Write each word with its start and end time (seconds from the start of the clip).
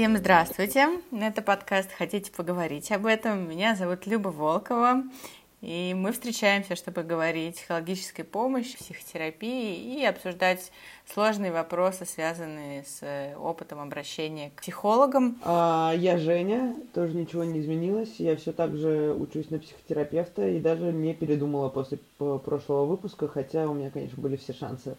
Всем 0.00 0.16
здравствуйте! 0.16 0.88
Это 1.12 1.42
подкаст 1.42 1.90
«Хотите 1.92 2.32
поговорить 2.32 2.90
об 2.90 3.04
этом?» 3.04 3.50
Меня 3.50 3.76
зовут 3.76 4.06
Люба 4.06 4.28
Волкова, 4.28 5.02
и 5.60 5.92
мы 5.94 6.12
встречаемся, 6.12 6.74
чтобы 6.74 7.02
говорить 7.02 7.56
о 7.56 7.58
психологической 7.58 8.24
помощи, 8.24 8.78
психотерапии 8.78 9.98
и 9.98 10.02
обсуждать 10.06 10.72
сложные 11.04 11.52
вопросы, 11.52 12.06
связанные 12.06 12.84
с 12.84 13.34
опытом 13.36 13.78
обращения 13.78 14.52
к 14.56 14.62
психологам. 14.62 15.38
А, 15.44 15.92
я 15.94 16.16
Женя, 16.16 16.74
тоже 16.94 17.14
ничего 17.14 17.44
не 17.44 17.60
изменилось. 17.60 18.14
Я 18.16 18.36
все 18.36 18.52
так 18.52 18.74
же 18.78 19.12
учусь 19.12 19.50
на 19.50 19.58
психотерапевта 19.58 20.48
и 20.48 20.60
даже 20.60 20.94
не 20.94 21.12
передумала 21.12 21.68
после 21.68 21.98
прошлого 22.16 22.86
выпуска, 22.86 23.28
хотя 23.28 23.68
у 23.68 23.74
меня, 23.74 23.90
конечно, 23.90 24.16
были 24.22 24.36
все 24.36 24.54
шансы. 24.54 24.96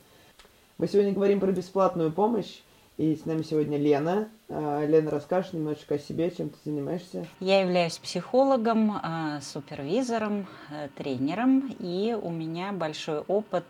Мы 0.77 0.88
сегодня 0.88 1.11
говорим 1.11 1.39
про 1.39 1.52
бесплатную 1.52 2.11
помощь. 2.11 2.59
И 2.98 3.16
с 3.16 3.26
нами 3.26 3.41
сегодня 3.41 3.77
Лена. 3.77 4.30
А, 4.50 4.86
Лена, 4.86 5.12
расскажешь 5.12 5.54
немножечко 5.54 5.95
о 5.95 6.00
себе, 6.00 6.30
чем 6.30 6.50
ты 6.50 6.58
занимаешься? 6.66 7.26
Я 7.40 7.62
являюсь 7.62 7.98
психологом, 7.98 9.00
а, 9.02 9.40
супервизором, 9.41 10.45
э, 10.70 10.90
тренером, 10.95 11.73
и 11.80 12.17
у 12.22 12.30
меня 12.30 12.73
большой 12.73 13.20
опыт 13.20 13.66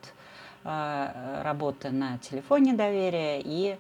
а, 0.63 1.41
работы 1.43 1.91
на 1.91 2.17
телефоне 2.17 2.73
доверия 2.73 3.41
и 3.43 3.77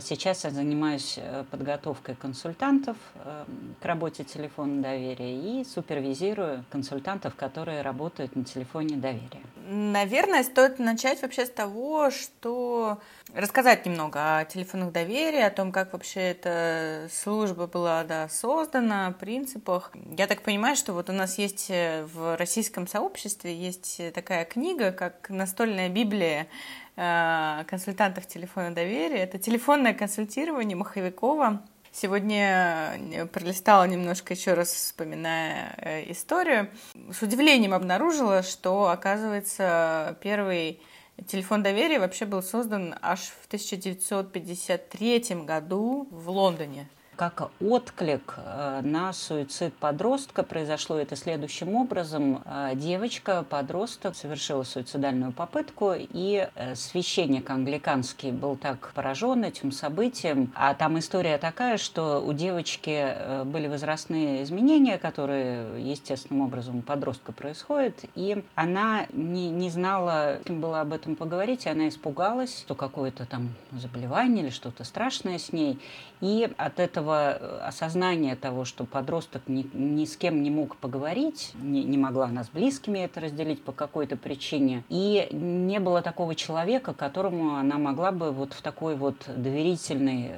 сейчас 0.00 0.44
я 0.44 0.50
занимаюсь 0.50 1.18
э, 1.18 1.44
подготовкой 1.50 2.14
консультантов 2.14 2.96
э, 3.16 3.44
к 3.80 3.84
работе 3.84 4.24
телефона 4.24 4.80
доверия 4.82 5.60
и 5.60 5.64
супервизирую 5.64 6.64
консультантов, 6.70 7.34
которые 7.34 7.82
работают 7.82 8.34
на 8.34 8.44
телефоне 8.44 8.96
доверия. 8.96 9.42
Наверное, 9.68 10.42
стоит 10.42 10.78
начать 10.78 11.20
вообще 11.20 11.44
с 11.44 11.50
того, 11.50 12.10
что 12.10 12.98
рассказать 13.34 13.84
немного 13.84 14.38
о 14.38 14.44
телефонах 14.46 14.92
доверия, 14.92 15.46
о 15.46 15.50
том, 15.50 15.70
как 15.70 15.92
вообще 15.92 16.20
эта 16.20 17.08
служба 17.12 17.66
была 17.66 18.04
да, 18.04 18.28
создана, 18.30 19.08
о 19.08 19.12
принципах. 19.12 19.92
Я 20.16 20.26
так 20.26 20.42
понимаю, 20.42 20.76
что 20.76 20.94
вот 20.94 21.10
у 21.10 21.12
нас 21.12 21.36
есть 21.36 21.66
э, 21.68 22.06
в 22.06 22.36
российском 22.36 22.86
сообществе 22.86 23.54
есть 23.54 24.00
такая 24.14 24.46
книга, 24.46 24.92
как 24.92 25.28
«Настольная 25.28 25.90
Библия», 25.90 26.44
Э, 26.44 26.83
консультантов 26.96 28.26
телефона 28.26 28.74
доверия. 28.74 29.18
Это 29.18 29.38
телефонное 29.38 29.94
консультирование 29.94 30.76
Маховикова. 30.76 31.62
Сегодня 31.96 32.98
э, 33.12 33.26
пролистала 33.26 33.84
немножко 33.84 34.34
еще 34.34 34.54
раз, 34.54 34.72
вспоминая 34.72 35.76
э, 35.78 36.10
историю. 36.10 36.68
С 37.12 37.22
удивлением 37.22 37.72
обнаружила, 37.72 38.42
что, 38.42 38.88
оказывается, 38.88 40.18
первый 40.20 40.80
телефон 41.28 41.62
доверия 41.62 42.00
вообще 42.00 42.24
был 42.24 42.42
создан 42.42 42.96
аж 43.00 43.20
в 43.20 43.46
1953 43.46 45.44
году 45.44 46.08
в 46.10 46.30
Лондоне 46.30 46.88
как 47.16 47.50
отклик 47.60 48.34
э, 48.36 48.80
на 48.82 49.12
суицид 49.12 49.74
подростка. 49.74 50.42
Произошло 50.42 50.98
это 50.98 51.16
следующим 51.16 51.74
образом. 51.74 52.42
Э, 52.44 52.72
девочка, 52.74 53.44
подросток, 53.48 54.16
совершила 54.16 54.62
суицидальную 54.62 55.32
попытку, 55.32 55.92
и 55.96 56.48
э, 56.54 56.74
священник 56.74 57.48
англиканский 57.50 58.32
был 58.32 58.56
так 58.56 58.92
поражен 58.94 59.44
этим 59.44 59.72
событием. 59.72 60.52
А 60.54 60.74
там 60.74 60.98
история 60.98 61.38
такая, 61.38 61.78
что 61.78 62.20
у 62.24 62.32
девочки 62.32 63.44
были 63.44 63.68
возрастные 63.68 64.42
изменения, 64.42 64.98
которые 64.98 65.90
естественным 65.90 66.46
образом 66.46 66.78
у 66.78 66.82
подростка 66.82 67.32
происходят, 67.32 67.94
и 68.14 68.44
она 68.54 69.06
не, 69.12 69.50
не 69.50 69.70
знала, 69.70 70.38
кем 70.44 70.60
было 70.60 70.80
об 70.80 70.92
этом 70.92 71.16
поговорить, 71.16 71.66
и 71.66 71.68
она 71.68 71.88
испугалась, 71.88 72.60
что 72.60 72.74
какое-то 72.74 73.26
там 73.26 73.54
заболевание 73.72 74.44
или 74.44 74.50
что-то 74.50 74.84
страшное 74.84 75.38
с 75.38 75.52
ней. 75.52 75.78
И 76.20 76.48
от 76.56 76.80
этого 76.80 77.03
э, 77.12 77.58
осознания 77.62 78.36
того, 78.36 78.64
что 78.64 78.84
подросток 78.84 79.42
ни, 79.46 79.66
ни 79.72 80.04
с 80.04 80.16
кем 80.16 80.42
не 80.42 80.50
мог 80.50 80.76
поговорить, 80.76 81.52
не, 81.60 81.84
не 81.84 81.98
могла 81.98 82.26
она 82.26 82.44
с 82.44 82.48
близкими 82.48 83.00
это 83.00 83.20
разделить 83.20 83.62
по 83.62 83.72
какой-то 83.72 84.16
причине, 84.16 84.84
и 84.88 85.28
не 85.32 85.80
было 85.80 86.02
такого 86.02 86.34
человека, 86.34 86.94
которому 86.94 87.56
она 87.56 87.78
могла 87.78 88.12
бы 88.12 88.30
вот 88.30 88.52
в 88.52 88.62
такой 88.62 88.96
вот 88.96 89.16
доверительный 89.26 90.32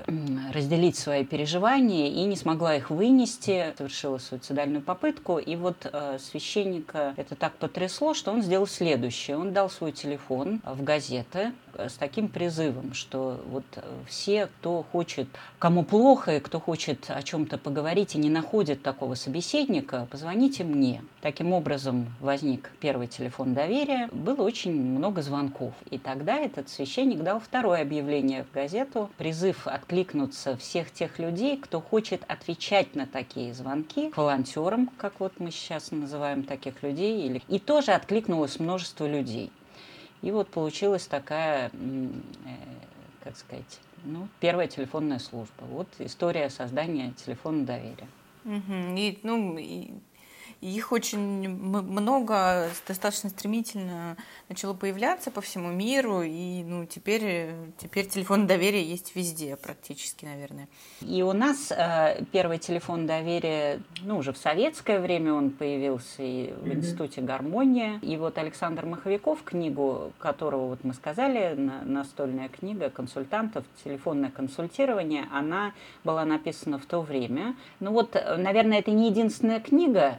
разделить 0.53 0.97
свои 0.97 1.25
переживания, 1.25 2.09
и 2.09 2.25
не 2.25 2.37
смогла 2.37 2.75
их 2.77 2.91
вынести, 2.91 3.75
совершила 3.77 4.19
суицидальную 4.19 4.83
попытку, 4.83 5.39
и 5.39 5.57
вот 5.57 5.77
э, 5.85 6.19
священника 6.19 7.15
это 7.17 7.35
так 7.35 7.55
потрясло, 7.55 8.15
что 8.15 8.33
он 8.33 8.43
сделал 8.43 8.67
следующее. 8.67 9.37
Он 9.37 9.53
дал 9.53 9.71
свой 9.71 9.93
телефон 9.93 10.61
в 10.65 10.83
газеты, 10.83 11.53
с 11.79 11.95
таким 11.95 12.29
призывом, 12.29 12.95
что 12.95 13.41
вот 13.47 13.65
э, 13.77 13.83
все, 14.09 14.47
кто 14.47 14.85
хочет, 14.93 15.29
кому 15.59 15.85
плохо 15.85 16.37
и 16.37 16.41
кто 16.41 16.56
хочет 16.61 17.07
о 17.09 17.23
чем-то 17.23 17.59
поговорить 17.59 18.15
и 18.15 18.19
не 18.19 18.31
находит 18.31 18.83
такого 18.83 19.15
собеседника, 19.15 20.07
позвоните 20.11 20.65
мне. 20.65 21.03
Таким 21.21 21.53
образом 21.53 22.07
возник 22.21 22.71
первый 22.81 23.07
телефон 23.07 23.55
доверия. 23.55 24.09
Было 24.13 24.43
очень 24.43 24.73
много 24.73 25.23
звонков. 25.23 25.75
И 25.91 25.99
тогда 25.99 26.37
этот 26.37 26.69
священник 26.69 27.23
дал 27.23 27.41
второе 27.41 27.83
объявление 27.83 28.45
в 28.45 28.55
газету, 28.55 29.11
призыв 29.19 29.67
откликнуться 29.67 30.57
всех 30.57 30.91
тех 30.91 31.19
людей, 31.19 31.57
кто 31.57 31.81
хочет 31.81 32.23
отвечать 32.29 32.95
на 32.95 33.07
такие 33.07 33.55
звонки, 33.55 34.13
волонтерам, 34.15 34.89
как 34.99 35.21
вот 35.21 35.35
мы 35.39 35.51
сейчас 35.51 35.91
называем 35.91 36.43
таких 36.43 36.83
людей, 36.83 37.27
или... 37.27 37.43
и 37.49 37.59
тоже 37.59 37.93
откликнулось 37.93 38.59
множество 38.59 39.07
людей. 39.07 39.51
И 40.23 40.31
вот 40.31 40.49
получилась 40.49 41.07
такая, 41.07 41.71
э, 41.73 42.09
как 43.23 43.37
сказать, 43.37 43.81
ну, 44.05 44.29
первая 44.41 44.69
телефонная 44.69 45.19
служба. 45.19 45.65
Вот 45.71 45.89
история 45.99 46.51
создания 46.51 47.13
телефона 47.13 47.65
доверия. 47.65 48.09
Угу. 48.45 48.97
И, 48.97 49.19
ну, 49.23 49.59
и 49.59 49.91
их 50.61 50.93
очень 50.93 51.49
много, 51.49 52.69
достаточно 52.87 53.31
стремительно 53.31 54.17
начало 54.49 54.75
появляться 54.75 55.31
по 55.31 55.41
всему 55.41 55.71
миру, 55.71 56.23
и 56.23 56.63
ну, 56.65 56.87
теперь, 56.87 57.51
теперь 57.79 58.07
телефон 58.07 58.47
доверия 58.47 58.83
есть 58.83 59.15
везде 59.15 59.57
практически, 59.57 60.25
наверное. 60.25 60.69
И 61.01 61.23
у 61.23 61.33
нас 61.33 61.71
э, 61.71 62.25
первый 62.33 62.59
телефон 62.59 63.07
доверия, 63.07 63.81
ну, 64.03 64.19
уже 64.19 64.33
в 64.33 64.39
советское 64.39 64.99
время 64.99 65.35
он 65.35 65.51
появился 65.51 66.23
и 66.23 66.53
в 66.53 66.69
Институте 66.69 67.21
гармония. 67.21 67.99
И 68.03 68.17
вот 68.17 68.39
Александр 68.39 68.87
Маховиков, 68.87 69.43
книгу 69.45 70.13
которого 70.19 70.69
вот 70.69 70.85
мы 70.85 70.95
сказали, 70.95 71.55
настольная 71.85 72.49
книга 72.49 72.91
консультантов, 72.91 73.65
телефонное 73.85 74.31
консультирование, 74.31 75.27
она 75.33 75.73
была 76.03 76.25
написана 76.25 76.79
в 76.79 76.87
то 76.87 77.03
время. 77.03 77.57
Ну 77.81 77.93
вот, 77.93 78.15
наверное, 78.15 78.79
это 78.79 78.91
не 78.91 79.11
единственная 79.11 79.61
книга, 79.61 80.19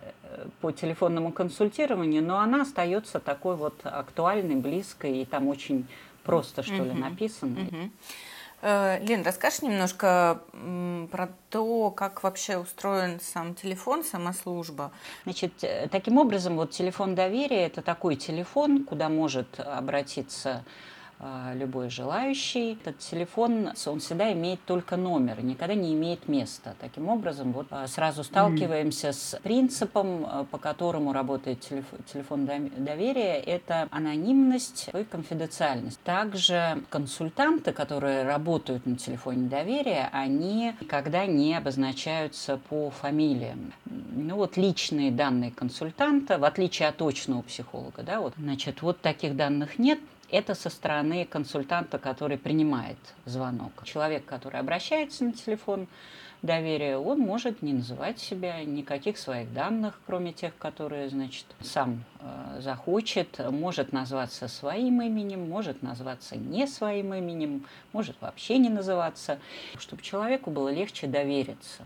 по 0.62 0.72
телефонному 0.72 1.32
консультированию, 1.32 2.24
но 2.24 2.40
она 2.40 2.62
остается 2.62 3.20
такой 3.20 3.56
вот 3.56 3.80
актуальной, 3.84 4.56
близкой, 4.56 5.22
и 5.22 5.26
там 5.26 5.48
очень 5.48 5.88
просто, 6.24 6.64
что 6.64 6.84
ли, 6.84 6.94
написано. 6.94 7.68
Э, 8.62 9.00
Лен, 9.04 9.24
расскажешь 9.24 9.62
немножко 9.62 10.42
про 11.12 11.30
то, 11.50 11.92
как 11.92 12.24
вообще 12.24 12.58
устроен 12.58 13.20
сам 13.22 13.54
телефон, 13.54 14.04
сама 14.04 14.34
служба? 14.34 14.92
Значит, 15.24 15.64
э, 15.64 15.88
таким 15.92 16.18
образом, 16.18 16.56
вот 16.56 16.72
телефон 16.72 17.14
доверия– 17.14 17.66
это 17.68 17.82
такой 17.82 18.16
телефон, 18.16 18.84
куда 18.84 19.10
может 19.10 19.60
обратиться 19.60 20.64
любой 21.56 21.90
желающий. 21.90 22.74
Этот 22.74 23.00
телефон, 23.00 23.72
он 23.86 24.00
всегда 24.00 24.32
имеет 24.34 24.64
только 24.66 24.98
номер, 24.98 25.44
никогда 25.44 25.74
не 25.74 25.94
имеет 25.94 26.28
места. 26.28 26.76
Таким 26.80 27.10
образом, 27.10 27.54
вот 27.54 27.68
а, 27.72 27.88
сразу 27.88 28.24
сталкиваемся 28.24 29.14
с 29.14 29.40
принципом, 29.42 30.26
а, 30.26 30.44
по 30.44 30.58
которому 30.58 31.14
работает 31.14 31.62
телефон 31.62 32.46
доверия, 32.46 33.40
это 33.40 33.88
анонимность 33.92 34.90
и 34.94 35.04
конфиденциальность. 35.04 36.00
Также 36.02 36.84
консультанты, 36.90 37.72
которые 37.72 38.24
работают 38.24 38.86
на 38.86 38.96
телефоне 38.96 39.50
доверия, 39.50 40.10
они 40.12 40.74
никогда 40.80 41.26
не 41.26 41.56
обозначаются 41.56 42.60
по 42.70 42.92
фамилиям. 42.92 43.74
Ну 43.86 44.36
вот 44.36 44.58
личные 44.58 45.12
данные 45.12 45.52
консультанта, 45.52 46.38
в 46.38 46.44
отличие 46.44 46.90
от 46.90 46.98
точного 46.98 47.42
психолога, 47.42 48.04
да, 48.04 48.22
вот, 48.22 48.34
значит, 48.38 48.82
вот 48.82 49.00
таких 49.02 49.36
данных 49.36 49.80
нет. 49.80 50.00
Это 50.30 50.56
со 50.56 50.70
стороны 50.70 51.26
консультанта, 51.26 52.00
который 52.00 52.38
принимает 52.38 52.98
звонок. 53.26 53.72
Человек, 53.86 54.26
который 54.26 54.60
обращается 54.60 55.24
на 55.24 55.32
телефон 55.32 55.88
доверия, 56.42 56.98
он 56.98 57.20
может 57.20 57.62
не 57.62 57.74
называть 57.74 58.20
себя, 58.20 58.64
никаких 58.64 59.18
своих 59.18 59.54
данных, 59.54 60.00
кроме 60.06 60.34
тех, 60.34 60.56
которые, 60.58 61.10
значит, 61.10 61.46
сам 61.62 62.04
э, 62.20 62.60
захочет, 62.60 63.40
может 63.52 63.94
назваться 63.94 64.50
своим 64.50 65.02
именем, 65.02 65.50
может 65.50 65.82
назваться 65.82 66.36
не 66.36 66.68
своим 66.68 67.14
именем, 67.14 67.66
может 67.94 68.18
вообще 68.20 68.58
не 68.58 68.70
называться, 68.70 69.40
чтобы 69.80 70.02
человеку 70.02 70.52
было 70.52 70.70
легче 70.70 71.08
довериться. 71.08 71.84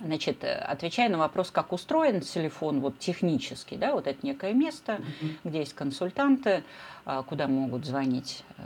Значит, 0.00 0.44
э, 0.44 0.54
отвечая 0.54 1.08
на 1.08 1.18
вопрос, 1.18 1.50
как 1.50 1.72
устроен 1.72 2.20
телефон 2.20 2.80
вот 2.80 2.98
технически, 2.98 3.76
да, 3.76 3.92
вот 3.92 4.06
это 4.06 4.24
некое 4.26 4.52
место, 4.52 4.92
mm-hmm. 4.92 5.36
где 5.44 5.58
есть 5.60 5.74
консультанты, 5.74 6.64
а, 7.04 7.22
куда 7.22 7.46
могут 7.46 7.84
звонить 7.84 8.44
э, 8.58 8.62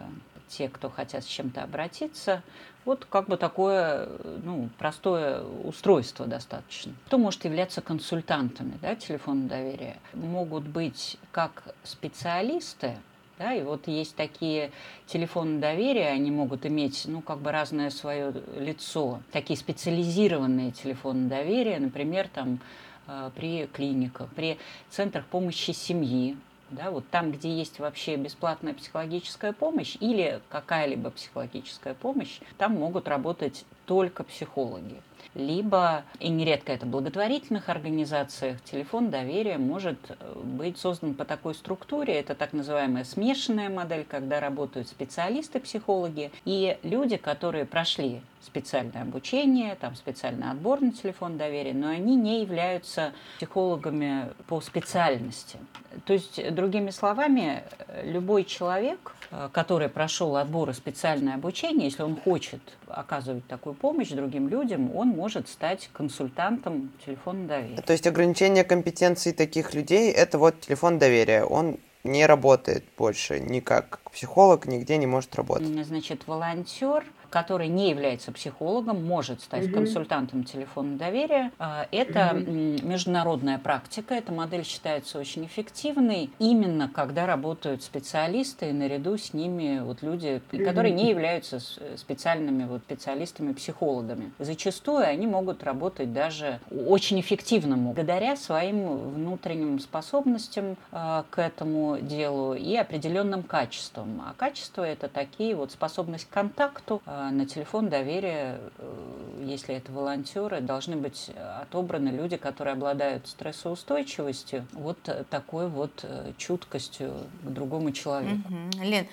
те, 0.48 0.68
кто 0.68 0.90
хотят 0.90 1.24
с 1.24 1.26
чем-то 1.26 1.62
обратиться. 1.62 2.42
Вот 2.84 3.04
как 3.04 3.28
бы 3.28 3.36
такое 3.36 4.08
ну, 4.42 4.68
простое 4.78 5.42
устройство 5.42 6.26
достаточно. 6.26 6.94
Кто 7.06 7.18
может 7.18 7.44
являться 7.44 7.82
консультантами 7.82 8.78
да, 8.80 8.94
телефона 8.96 9.48
доверия? 9.48 9.98
Могут 10.14 10.66
быть 10.66 11.18
как 11.30 11.74
специалисты, 11.84 12.96
да, 13.40 13.54
и 13.54 13.62
вот 13.62 13.88
есть 13.88 14.14
такие 14.16 14.70
телефоны 15.06 15.60
доверия, 15.60 16.08
они 16.08 16.30
могут 16.30 16.66
иметь, 16.66 17.04
ну, 17.06 17.22
как 17.22 17.38
бы 17.38 17.50
разное 17.50 17.88
свое 17.88 18.34
лицо. 18.54 19.20
Такие 19.32 19.56
специализированные 19.58 20.72
телефоны 20.72 21.26
доверия, 21.26 21.78
например, 21.78 22.28
там 22.28 22.60
э, 23.06 23.30
при 23.34 23.66
клиниках, 23.66 24.28
при 24.34 24.58
центрах 24.90 25.24
помощи 25.24 25.70
семьи, 25.70 26.36
да, 26.68 26.90
вот 26.90 27.08
там, 27.08 27.32
где 27.32 27.50
есть 27.50 27.78
вообще 27.78 28.16
бесплатная 28.16 28.74
психологическая 28.74 29.54
помощь 29.54 29.96
или 30.00 30.42
какая-либо 30.50 31.10
психологическая 31.10 31.94
помощь, 31.94 32.40
там 32.58 32.74
могут 32.74 33.08
работать 33.08 33.64
только 33.86 34.22
психологи 34.22 35.00
либо, 35.34 36.04
и 36.18 36.28
нередко 36.28 36.72
это 36.72 36.86
благотворительных 36.86 37.68
организациях, 37.68 38.60
телефон 38.62 39.10
доверия 39.10 39.58
может 39.58 39.98
э, 40.08 40.40
быть 40.42 40.78
создан 40.78 41.14
по 41.14 41.24
такой 41.24 41.54
структуре. 41.54 42.14
Это 42.14 42.34
так 42.34 42.52
называемая 42.52 43.04
смешанная 43.04 43.68
модель, 43.68 44.04
когда 44.08 44.40
работают 44.40 44.88
специалисты-психологи 44.88 46.32
и 46.44 46.78
люди, 46.82 47.16
которые 47.16 47.64
прошли 47.64 48.22
специальное 48.40 49.02
обучение, 49.02 49.74
там 49.76 49.94
специальный 49.94 50.50
отбор 50.50 50.80
на 50.80 50.92
телефон 50.92 51.36
доверия, 51.36 51.74
но 51.74 51.88
они 51.88 52.16
не 52.16 52.42
являются 52.42 53.12
психологами 53.36 54.30
по 54.48 54.60
специальности. 54.60 55.58
То 56.06 56.12
есть, 56.12 56.54
другими 56.54 56.90
словами, 56.90 57.62
любой 58.02 58.44
человек, 58.44 59.14
э, 59.19 59.19
который 59.52 59.88
прошел 59.88 60.36
отбор 60.36 60.70
и 60.70 60.72
специальное 60.72 61.34
обучение, 61.34 61.86
если 61.86 62.02
он 62.02 62.16
хочет 62.16 62.60
оказывать 62.88 63.46
такую 63.46 63.74
помощь 63.74 64.08
другим 64.08 64.48
людям, 64.48 64.94
он 64.96 65.08
может 65.08 65.48
стать 65.48 65.88
консультантом 65.92 66.92
телефона 67.04 67.46
доверия. 67.46 67.82
То 67.82 67.92
есть 67.92 68.06
ограничение 68.06 68.64
компетенций 68.64 69.32
таких 69.32 69.74
людей– 69.74 70.10
это 70.12 70.38
вот 70.38 70.60
телефон 70.60 70.98
доверия. 70.98 71.44
Он 71.44 71.78
не 72.02 72.26
работает 72.26 72.84
больше 72.96 73.38
никак. 73.40 74.00
Психолог 74.12 74.66
нигде 74.66 74.96
не 74.96 75.06
может 75.06 75.34
работать. 75.36 75.68
Значит, 75.86 76.26
волонтер– 76.26 77.04
который 77.30 77.68
не 77.68 77.90
является 77.90 78.32
психологом, 78.32 79.04
может 79.04 79.40
стать 79.40 79.66
угу. 79.66 79.74
консультантом 79.74 80.44
телефона 80.44 80.96
доверия. 80.96 81.52
А, 81.58 81.86
это 81.90 82.32
угу. 82.34 82.50
международная 82.86 83.58
практика. 83.58 84.14
Эта 84.14 84.32
модель 84.32 84.64
считается 84.64 85.18
очень 85.18 85.46
эффективной 85.46 86.30
именно 86.38 86.88
когда 86.92 87.26
работают 87.26 87.82
специалисты 87.82 88.70
и 88.70 88.72
наряду 88.72 89.16
с 89.16 89.32
ними 89.32 89.80
вот 89.80 90.02
люди, 90.02 90.42
которые 90.50 90.92
не 90.92 91.08
являются 91.08 91.60
специальными 91.96 92.64
вот 92.64 92.82
специалистами-психологами. 92.82 94.32
Зачастую 94.38 95.06
они 95.06 95.26
могут 95.26 95.62
работать 95.62 96.12
даже 96.12 96.60
очень 96.70 97.20
эффективному, 97.20 97.92
благодаря 97.92 98.36
своим 98.36 98.96
внутренним 99.10 99.78
способностям 99.78 100.76
э, 100.92 101.22
к 101.30 101.38
этому 101.38 101.98
делу 102.00 102.54
и 102.54 102.74
определенным 102.76 103.42
качествам. 103.42 104.22
А 104.26 104.34
качества 104.36 104.82
это 104.82 105.08
такие 105.08 105.54
вот 105.54 105.72
способность 105.72 106.24
к 106.24 106.30
контакту, 106.30 107.02
э, 107.06 107.19
на 107.30 107.44
телефон 107.46 107.88
доверия, 107.88 108.60
э, 108.78 109.44
если 109.44 109.74
это 109.74 109.92
волонтеры, 109.92 110.60
должны 110.60 110.96
быть 110.96 111.30
отобраны 111.60 112.08
люди, 112.08 112.36
которые 112.36 112.72
обладают 112.72 113.26
стрессоустойчивостью, 113.28 114.66
вот 114.72 114.98
такой 115.28 115.68
вот 115.68 116.00
э, 116.04 116.32
чуткостью 116.38 117.12
к 117.42 117.48
другому 117.48 117.92
человеку. 117.92 118.48
Угу. 118.48 118.84
Лен, 118.84 119.06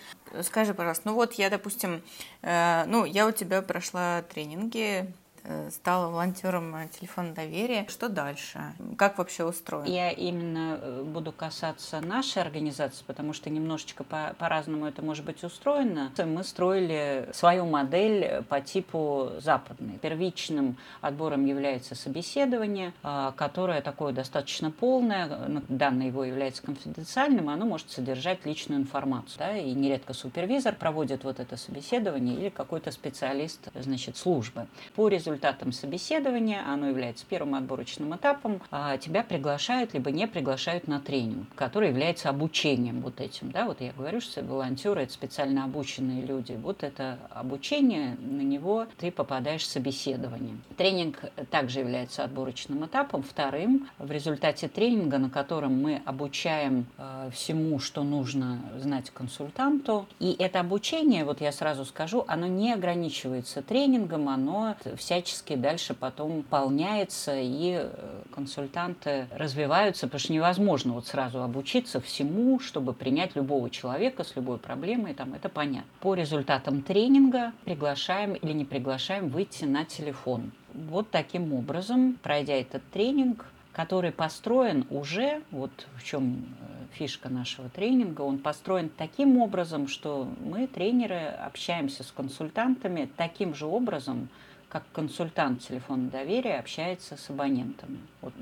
скажи, 0.44 0.74
пожалуйста, 0.74 1.10
ну 1.10 1.16
вот 1.16 1.34
я, 1.34 1.50
допустим, 1.50 2.02
э, 2.42 2.86
ну 2.86 3.04
я 3.04 3.28
у 3.28 3.32
тебя 3.32 3.62
прошла 3.62 4.22
тренинги 4.22 4.88
Э, 4.98 5.27
стала 5.72 6.10
волонтером 6.10 6.76
телефона 6.90 7.34
доверия. 7.34 7.86
Что 7.88 8.10
дальше? 8.10 8.74
Как 8.98 9.18
вообще 9.18 9.46
устроено? 9.46 9.88
Я 9.88 10.12
именно 10.12 10.80
э, 10.82 11.04
буду 11.04 11.32
касаться 11.32 12.02
нашей 12.02 12.42
организации, 12.42 13.04
потому 13.06 13.34
что 13.34 13.50
немножечко 13.50 14.04
по- 14.04 14.36
по-разному 14.38 14.86
это 14.86 15.02
может 15.02 15.26
быть 15.26 15.44
устроено. 15.44 16.12
Мы 16.18 16.44
строили 16.44 17.30
свою 17.34 17.66
модель 17.66 18.44
по 18.50 18.62
типу 18.62 19.32
западной. 19.40 19.98
Первичным 20.00 20.78
отбором 21.02 21.46
является 21.46 21.96
собеседование, 21.96 22.94
а, 23.04 23.32
которое 23.32 23.82
такое 23.82 24.14
достаточно 24.14 24.72
полное, 24.72 25.28
данное 25.70 26.08
его 26.08 26.24
является 26.24 26.62
конфиденциальным, 26.64 27.50
оно 27.50 27.66
может 27.66 27.90
содержать 27.90 28.46
личную 28.46 28.82
информацию. 28.82 29.38
Да, 29.40 29.58
и 29.58 29.72
нередко 29.74 30.14
супервизор 30.14 30.76
проводит 30.76 31.24
вот 31.24 31.40
это 31.40 31.58
собеседование 31.58 32.36
или 32.36 32.50
какой-то 32.50 32.92
специалист 32.92 33.70
значит, 33.76 34.18
службы. 34.18 34.68
По 34.96 35.08
результатам 35.08 35.37
результатом 35.38 35.72
собеседования, 35.72 36.64
оно 36.68 36.88
является 36.88 37.24
первым 37.26 37.56
отборочным 37.56 38.16
этапом, 38.16 38.60
а, 38.72 38.98
тебя 38.98 39.22
приглашают 39.24 39.94
либо 39.94 40.10
не 40.10 40.28
приглашают 40.28 40.88
на 40.88 41.00
тренинг, 41.00 41.48
который 41.56 41.90
является 41.90 42.30
обучением 42.30 43.02
вот 43.02 43.22
этим. 43.22 43.52
Да? 43.52 43.66
Вот 43.66 43.82
я 43.82 43.92
говорю, 43.92 44.20
что 44.20 44.44
волонтеры– 44.44 45.02
это 45.04 45.14
специально 45.14 45.64
обученные 45.64 46.24
люди. 46.24 46.54
Вот 46.54 46.84
это 46.84 47.20
обучение, 47.30 48.18
на 48.20 48.42
него 48.42 48.88
ты 48.98 49.12
попадаешь 49.12 49.62
в 49.62 49.68
собеседование. 49.68 50.58
Тренинг 50.76 51.20
также 51.52 51.80
является 51.80 52.24
отборочным 52.24 52.86
этапом. 52.86 53.22
Вторым, 53.22 53.88
в 54.00 54.12
результате 54.12 54.68
тренинга, 54.68 55.20
на 55.20 55.30
котором 55.30 55.80
мы 55.80 56.02
обучаем 56.06 56.88
э, 56.98 57.30
всему, 57.32 57.78
что 57.80 58.04
нужно 58.04 58.60
знать 58.78 59.12
консультанту. 59.12 60.08
И 60.20 60.36
это 60.40 60.60
обучение, 60.60 61.26
вот 61.26 61.42
я 61.42 61.52
сразу 61.52 61.86
скажу, 61.86 62.26
оно 62.28 62.48
не 62.48 62.74
ограничивается 62.74 63.62
тренингом, 63.62 64.30
оно 64.30 64.76
всячески 64.96 65.27
всячески 65.28 65.56
дальше 65.56 65.94
потом 65.94 66.44
полняется, 66.44 67.36
и 67.36 67.80
э, 67.80 68.24
консультанты 68.34 69.28
развиваются, 69.32 70.08
потому 70.08 70.20
что 70.20 70.34
невозможно 70.34 70.94
вот 70.94 71.08
сразу 71.08 71.42
обучиться 71.44 72.00
всему, 72.00 72.60
чтобы 72.60 72.94
принять 72.94 73.36
любого 73.36 73.70
человека 73.70 74.24
с 74.24 74.36
любой 74.36 74.58
проблемой, 74.58 75.14
там 75.14 75.34
это 75.34 75.50
понятно. 75.50 75.90
По 76.00 76.14
результатам 76.14 76.82
тренинга 76.82 77.52
приглашаем 77.66 78.34
или 78.34 78.54
не 78.54 78.66
приглашаем 78.66 79.30
выйти 79.30 79.66
на 79.66 79.84
телефон. 79.86 80.52
Вот 80.74 81.12
таким 81.12 81.54
образом, 81.54 82.18
пройдя 82.24 82.54
этот 82.54 82.84
тренинг, 82.92 83.46
который 83.74 84.12
построен 84.12 84.88
уже, 84.90 85.42
вот 85.52 85.72
в 85.98 86.04
чем 86.04 86.46
э, 86.60 86.96
фишка 86.98 87.30
нашего 87.30 87.70
тренинга, 87.70 88.22
он 88.22 88.40
построен 88.40 88.90
таким 88.90 89.38
образом, 89.38 89.88
что 89.88 90.28
мы, 90.40 90.68
тренеры, 90.68 91.20
общаемся 91.46 92.04
с 92.04 92.12
консультантами 92.12 93.10
таким 93.18 93.54
же 93.54 93.66
образом, 93.66 94.30
как 94.78 94.92
консультант 94.92 95.62
телефона 95.68 96.08
доверия 96.10 96.60
общается 96.60 97.18
с 97.18 97.32
абонентами. 97.32 97.98
Вот, 98.22 98.34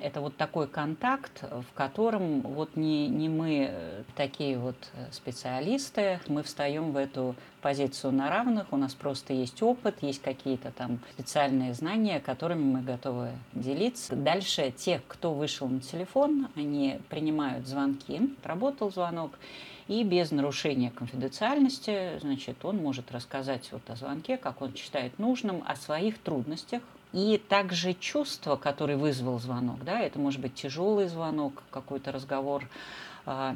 это 0.00 0.20
вот 0.20 0.36
такой 0.36 0.66
контакт, 0.66 1.42
в 1.42 1.72
котором 1.74 2.40
вот 2.40 2.74
не, 2.74 3.06
не 3.06 3.28
мы 3.28 3.68
э, 3.70 4.02
такие 4.16 4.58
вот 4.58 4.74
э, 4.94 5.06
специалисты, 5.12 6.18
мы 6.26 6.42
встаем 6.42 6.90
в 6.90 6.96
эту 6.96 7.36
позицию 7.60 8.12
на 8.12 8.28
равных, 8.28 8.72
у 8.72 8.76
нас 8.76 8.94
просто 8.94 9.32
есть 9.32 9.62
опыт, 9.62 10.02
есть 10.02 10.20
какие-то 10.20 10.72
там 10.72 10.98
специальные 11.12 11.74
знания, 11.74 12.18
которыми 12.18 12.64
мы 12.64 12.82
готовы 12.82 13.30
делиться. 13.52 14.16
Дальше 14.16 14.72
те, 14.76 15.00
кто 15.06 15.32
вышел 15.32 15.68
на 15.68 15.80
телефон, 15.80 16.48
они 16.56 16.98
принимают 17.08 17.68
звонки, 17.68 18.34
работал 18.42 18.90
звонок, 18.90 19.38
и 19.88 20.04
без 20.04 20.30
нарушения 20.30 20.90
конфиденциальности, 20.90 22.18
значит, 22.20 22.64
он 22.64 22.76
может 22.76 23.10
рассказать 23.10 23.68
вот 23.72 23.82
о 23.88 23.96
звонке, 23.96 24.36
как 24.36 24.62
он 24.62 24.74
считает 24.74 25.18
нужным, 25.18 25.64
о 25.66 25.74
своих 25.76 26.18
трудностях, 26.18 26.82
и 27.12 27.40
также 27.48 27.94
чувство, 27.94 28.56
которое 28.56 28.98
вызвал 28.98 29.38
звонок, 29.38 29.82
да, 29.82 30.00
это 30.00 30.18
может 30.18 30.40
быть 30.42 30.54
тяжелый 30.54 31.08
звонок, 31.08 31.62
какой-то 31.70 32.12
разговор 32.12 32.68
а, 33.30 33.54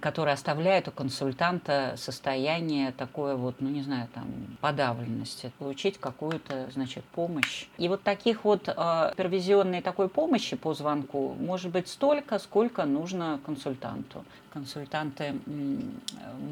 который 0.00 0.32
оставляет 0.32 0.88
у 0.88 0.90
консультанта 0.90 1.96
состояние 1.98 2.92
такое 2.92 3.36
вот, 3.36 3.56
ну 3.60 3.68
не 3.68 3.82
знаю, 3.82 4.08
там, 4.14 4.24
подавленности, 4.62 5.52
получить 5.58 5.98
какую-то, 5.98 6.70
значит, 6.72 7.04
помощь. 7.04 7.66
И 7.76 7.88
вот 7.88 8.02
таких 8.02 8.44
вот 8.44 8.68
э, 8.68 9.08
супервизионной 9.10 9.82
такой 9.82 10.08
помощи 10.08 10.56
по 10.56 10.72
звонку 10.72 11.36
может 11.38 11.70
быть 11.70 11.88
столько, 11.88 12.38
сколько 12.38 12.86
нужно 12.86 13.38
консультанту. 13.44 14.24
Консультанты 14.50 15.34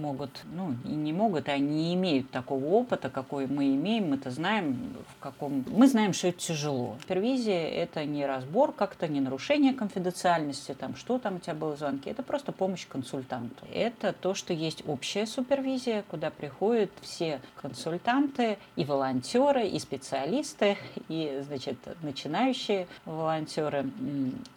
могут, 0.00 0.31
ну, 0.55 0.75
и 0.85 0.88
не 0.88 1.12
могут, 1.12 1.49
а 1.49 1.59
не 1.59 1.95
имеют 1.95 2.31
такого 2.31 2.64
опыта, 2.64 3.11
какой 3.11 3.47
мы 3.47 3.75
имеем, 3.75 4.11
мы-то 4.11 4.31
знаем, 4.31 4.95
в 5.17 5.23
каком... 5.23 5.64
Мы 5.69 5.87
знаем, 5.87 6.14
что 6.14 6.29
это 6.29 6.38
тяжело. 6.38 6.97
Супервизия– 7.02 7.69
это 7.71 8.05
не 8.07 8.25
разбор 8.25 8.73
как-то, 8.73 9.07
не 9.07 9.21
нарушение 9.21 9.75
конфиденциальности, 9.75 10.75
там, 10.75 10.97
что 10.97 11.19
там 11.19 11.37
у 11.37 11.38
тебя 11.40 11.55
было 11.55 11.76
в 11.76 11.79
звонке, 11.79 12.11
это 12.11 12.23
просто 12.23 12.50
помощь 12.52 12.87
консультанту. 12.87 13.64
Это 13.73 14.12
то, 14.12 14.35
что 14.35 14.52
есть 14.52 14.83
общая 14.87 15.26
супервизия, 15.26 16.04
куда 16.09 16.30
приходят 16.30 16.90
все 17.00 17.40
консультанты 17.61 18.59
и 18.76 18.85
волонтеры, 18.85 19.66
и 19.66 19.78
специалисты, 19.78 20.76
и, 21.09 21.42
значит, 21.47 21.76
начинающие 22.02 22.87
волонтеры. 23.04 23.90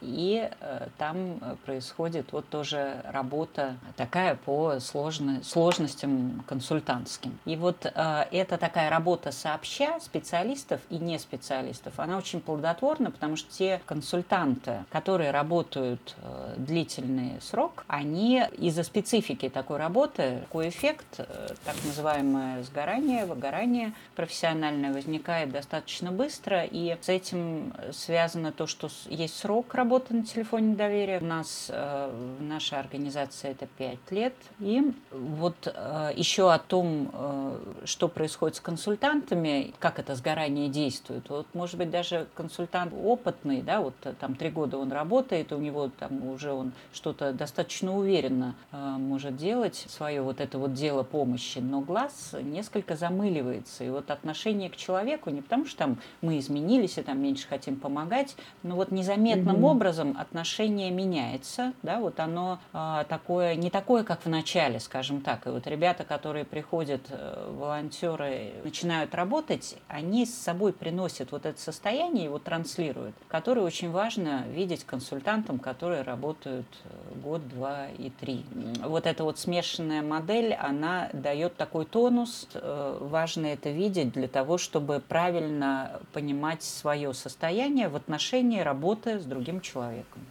И 0.02 0.50
э, 0.60 0.88
там 0.98 1.40
происходит 1.66 2.32
вот 2.32 2.48
тоже 2.50 3.02
работа 3.06 3.76
такая 3.96 4.36
по 4.36 4.80
сложно, 4.80 5.44
сложностям 5.44 6.44
консультантским. 6.48 7.38
И 7.46 7.56
вот 7.56 7.86
э, 7.86 8.26
это 8.32 8.58
такая 8.58 8.90
работа 8.90 9.32
сообща 9.32 10.00
специалистов 10.00 10.82
и 10.90 10.98
не 10.98 11.18
специалистов, 11.20 11.94
она 11.98 12.18
очень 12.18 12.42
плодотворна, 12.42 13.12
потому 13.12 13.36
что 13.36 13.52
те 13.52 13.82
консультанты, 13.86 14.84
которые 14.92 15.32
работают 15.32 16.16
э, 16.22 16.56
длительный 16.58 17.42
срок, 17.42 17.73
они 17.88 18.44
из-за 18.58 18.84
специфики 18.84 19.50
такой 19.50 19.78
работы, 19.78 20.40
такой 20.42 20.70
эффект, 20.70 21.06
так 21.18 21.76
называемое 21.86 22.64
сгорание, 22.64 23.26
выгорание 23.26 23.94
профессиональное 24.16 24.94
возникает 24.94 25.52
достаточно 25.52 26.12
быстро, 26.12 26.64
и 26.64 26.96
с 27.02 27.10
этим 27.10 27.74
связано 27.92 28.52
то, 28.52 28.68
что 28.68 28.90
есть 29.08 29.38
срок 29.38 29.74
работы 29.74 30.14
на 30.14 30.24
телефоне 30.24 30.76
доверия. 30.76 31.20
У 31.20 31.26
нас 31.26 31.68
э, 31.70 32.36
в 32.40 32.44
нашей 32.44 32.80
организации 32.80 33.50
это 33.52 33.66
5 33.66 34.12
лет. 34.12 34.34
И 34.60 34.82
вот 35.12 35.56
э, 35.66 36.12
еще 36.16 36.52
о 36.52 36.60
том, 36.60 37.10
э, 37.14 37.58
что 37.86 38.08
происходит 38.08 38.58
с 38.58 38.60
консультантами, 38.60 39.74
как 39.80 40.00
это 40.00 40.16
сгорание 40.16 40.70
действует. 40.70 41.30
Вот, 41.30 41.48
может 41.54 41.78
быть, 41.78 41.90
даже 41.90 42.28
консультант 42.36 42.94
опытный, 42.94 43.62
да, 43.62 43.82
вот 43.82 43.96
там 44.20 44.36
три 44.36 44.50
года 44.50 44.78
он 44.78 44.92
работает, 44.92 45.52
у 45.52 45.58
него 45.58 45.90
там 46.00 46.28
уже 46.30 46.52
он 46.52 46.74
что-то 46.94 47.34
достаточно 47.34 47.63
уверенно 47.94 48.56
может 48.72 49.36
делать 49.36 49.86
свое 49.88 50.22
вот 50.22 50.42
это 50.42 50.58
вот 50.58 50.74
дело 50.74 51.04
помощи, 51.04 51.60
но 51.60 51.82
глаз 51.82 52.36
несколько 52.42 52.96
замыливается. 52.96 53.84
И 53.84 53.90
вот 53.90 54.12
отношение 54.12 54.70
к 54.70 54.76
человеку 54.76 55.30
не 55.30 55.42
потому, 55.42 55.66
что 55.66 55.78
там 55.80 56.00
мы 56.22 56.40
изменились 56.40 56.98
и 56.98 57.02
там 57.02 57.22
меньше 57.22 57.48
хотим 57.48 57.76
помогать, 57.76 58.36
но 58.64 58.76
вот 58.76 58.92
незаметным 58.92 59.58
mm-hmm. 59.58 59.70
образом 59.70 60.18
отношение 60.18 60.92
меняется, 60.92 61.74
да, 61.84 62.00
вот 62.00 62.20
оно 62.20 62.60
а, 62.72 63.04
такое, 63.06 63.56
не 63.56 63.70
такое, 63.70 64.04
как 64.04 64.26
в 64.26 64.30
начале, 64.30 64.80
скажем 64.80 65.22
так. 65.22 65.46
И 65.48 65.50
вот 65.50 65.68
ребята, 65.68 66.04
которые 66.04 66.46
приходят, 66.46 67.02
э, 67.10 67.54
волонтеры, 67.58 68.54
начинают 68.64 69.14
работать, 69.16 69.78
они 69.88 70.26
с 70.26 70.34
собой 70.34 70.74
приносят 70.74 71.32
вот 71.32 71.46
это 71.46 71.60
состояние, 71.60 72.26
его 72.26 72.40
транслируют, 72.40 73.16
которое 73.28 73.62
очень 73.62 73.92
важно 73.92 74.46
видеть 74.50 74.84
консультантам, 74.84 75.60
которые 75.60 76.02
работают 76.02 76.68
э, 76.84 77.20
год, 77.20 77.42
два 77.54 77.88
и 77.98 78.10
три. 78.10 78.46
Вот 78.84 79.06
эта 79.06 79.24
вот 79.24 79.40
смешанная 79.40 80.02
модель, 80.02 80.54
она 80.54 81.10
дает 81.14 81.56
такой 81.56 81.86
тонус. 81.86 82.48
Э, 82.54 82.98
важно 83.00 83.48
это 83.48 83.70
видеть 83.70 84.12
для 84.12 84.28
того, 84.28 84.58
чтобы 84.58 85.02
правильно 85.08 86.00
понимать 86.14 86.64
свое 86.64 87.14
состояние 87.14 87.90
в 87.90 87.96
отношении 87.96 88.60
работы 88.60 89.20
с 89.20 89.24
другим 89.24 89.62
человеком. 89.62 90.26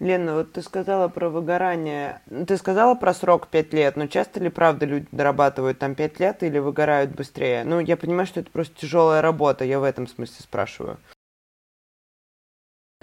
Лена, 0.00 0.34
вот 0.34 0.52
ты 0.52 0.62
сказала 0.62 1.08
про 1.08 1.30
выгорание. 1.30 2.20
Ты 2.46 2.56
сказала 2.56 2.94
про 2.94 3.14
срок 3.14 3.46
5 3.48 3.72
лет, 3.72 3.96
но 3.96 4.06
часто 4.08 4.40
ли, 4.40 4.48
правда, 4.48 4.86
люди 4.86 5.06
дорабатывают 5.12 5.78
там 5.78 5.94
5 5.94 6.20
лет 6.20 6.42
или 6.42 6.58
выгорают 6.58 7.12
быстрее? 7.12 7.64
Ну, 7.64 7.78
я 7.78 7.96
понимаю, 7.96 8.26
что 8.26 8.40
это 8.40 8.50
просто 8.50 8.74
тяжелая 8.78 9.22
работа, 9.22 9.64
я 9.64 9.78
в 9.78 9.84
этом 9.84 10.08
смысле 10.08 10.36
спрашиваю. 10.40 10.98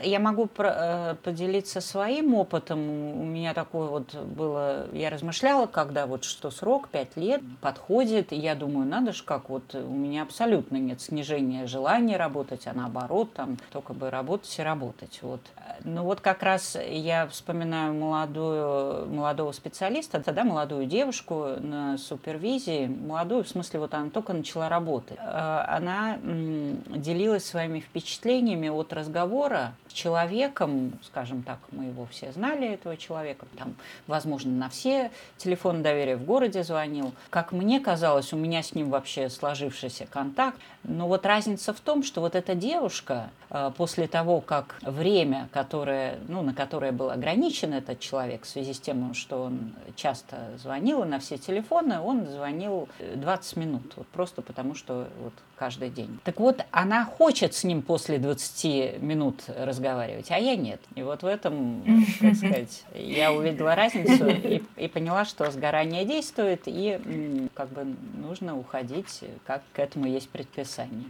Я 0.03 0.19
могу 0.19 0.49
э, 0.57 1.15
поделиться 1.23 1.81
своим 1.81 2.33
опытом. 2.33 2.79
У 2.79 3.23
меня 3.23 3.53
такое 3.53 3.87
вот 3.87 4.13
было, 4.15 4.87
я 4.93 5.09
размышляла, 5.09 5.67
когда 5.67 6.05
вот 6.05 6.23
что 6.23 6.51
срок 6.51 6.89
5 6.89 7.17
лет 7.17 7.41
подходит, 7.61 8.31
и 8.31 8.35
я 8.35 8.55
думаю, 8.55 8.87
надо 8.87 9.13
же 9.13 9.23
как, 9.23 9.49
вот 9.49 9.75
у 9.75 9.93
меня 9.93 10.23
абсолютно 10.23 10.77
нет 10.77 11.01
снижения 11.01 11.67
желания 11.67 12.17
работать, 12.17 12.67
а 12.67 12.73
наоборот, 12.73 13.33
там 13.33 13.57
только 13.71 13.93
бы 13.93 14.09
работать 14.09 14.53
и 14.57 14.61
работать. 14.61 15.19
Вот. 15.21 15.41
Ну 15.83 16.03
вот 16.03 16.21
как 16.21 16.43
раз 16.43 16.77
я 16.89 17.27
вспоминаю 17.27 17.93
молодую, 17.93 19.07
молодого 19.09 19.51
специалиста, 19.51 20.21
тогда 20.21 20.43
молодую 20.43 20.85
девушку 20.85 21.55
на 21.59 21.97
супервизии, 21.97 22.87
молодую, 22.87 23.43
в 23.43 23.49
смысле 23.49 23.81
вот 23.81 23.93
она 23.93 24.09
только 24.09 24.33
начала 24.33 24.69
работать. 24.69 25.17
Э, 25.19 25.65
она 25.67 26.17
делилась 26.21 27.45
своими 27.45 27.79
впечатлениями 27.79 28.69
от 28.69 28.93
разговора 28.93 29.73
человеком, 29.91 30.99
скажем 31.03 31.43
так, 31.43 31.59
мы 31.71 31.85
его 31.85 32.05
все 32.05 32.31
знали, 32.31 32.67
этого 32.67 32.97
человека, 32.97 33.45
там, 33.57 33.75
возможно, 34.07 34.51
на 34.51 34.69
все 34.69 35.11
телефоны 35.37 35.81
доверия 35.81 36.15
в 36.15 36.25
городе 36.25 36.63
звонил. 36.63 37.13
Как 37.29 37.51
мне 37.51 37.79
казалось, 37.79 38.33
у 38.33 38.37
меня 38.37 38.63
с 38.63 38.73
ним 38.73 38.89
вообще 38.89 39.29
сложившийся 39.29 40.05
контакт. 40.05 40.57
Но 40.83 41.07
вот 41.07 41.25
разница 41.25 41.73
в 41.73 41.79
том, 41.79 42.03
что 42.03 42.21
вот 42.21 42.35
эта 42.35 42.55
девушка 42.55 43.29
э, 43.49 43.71
после 43.77 44.07
того, 44.07 44.41
как 44.41 44.77
время, 44.81 45.47
которое, 45.51 46.19
ну, 46.27 46.41
на 46.41 46.53
которое 46.53 46.91
был 46.91 47.11
ограничен 47.11 47.73
этот 47.73 47.99
человек 47.99 48.43
в 48.43 48.47
связи 48.47 48.73
с 48.73 48.79
тем, 48.79 49.13
что 49.13 49.43
он 49.43 49.73
часто 49.95 50.51
звонил 50.57 51.05
на 51.05 51.19
все 51.19 51.37
телефоны, 51.37 51.99
он 51.99 52.25
звонил 52.27 52.89
20 53.15 53.57
минут, 53.57 53.93
вот 53.95 54.07
просто 54.07 54.41
потому 54.41 54.75
что 54.75 55.07
вот 55.21 55.33
каждый 55.61 55.91
день. 55.91 56.19
Так 56.23 56.39
вот, 56.39 56.65
она 56.71 57.05
хочет 57.05 57.53
с 57.53 57.63
ним 57.63 57.83
после 57.83 58.17
20 58.17 58.99
минут 58.99 59.43
разговаривать, 59.47 59.80
а 60.29 60.39
я 60.39 60.55
нет. 60.55 60.79
И 60.95 61.03
вот 61.03 61.23
в 61.23 61.25
этом, 61.25 61.83
так 62.19 62.35
сказать, 62.35 62.83
я 62.93 63.31
увидела 63.31 63.75
разницу 63.75 64.27
и, 64.27 64.61
и 64.77 64.87
поняла, 64.87 65.25
что 65.25 65.49
сгорание 65.51 66.05
действует, 66.05 66.63
и 66.65 67.47
как 67.53 67.69
бы 67.69 67.85
нужно 68.17 68.57
уходить, 68.57 69.21
как 69.45 69.63
к 69.73 69.79
этому 69.79 70.07
есть 70.07 70.29
предписание. 70.29 71.05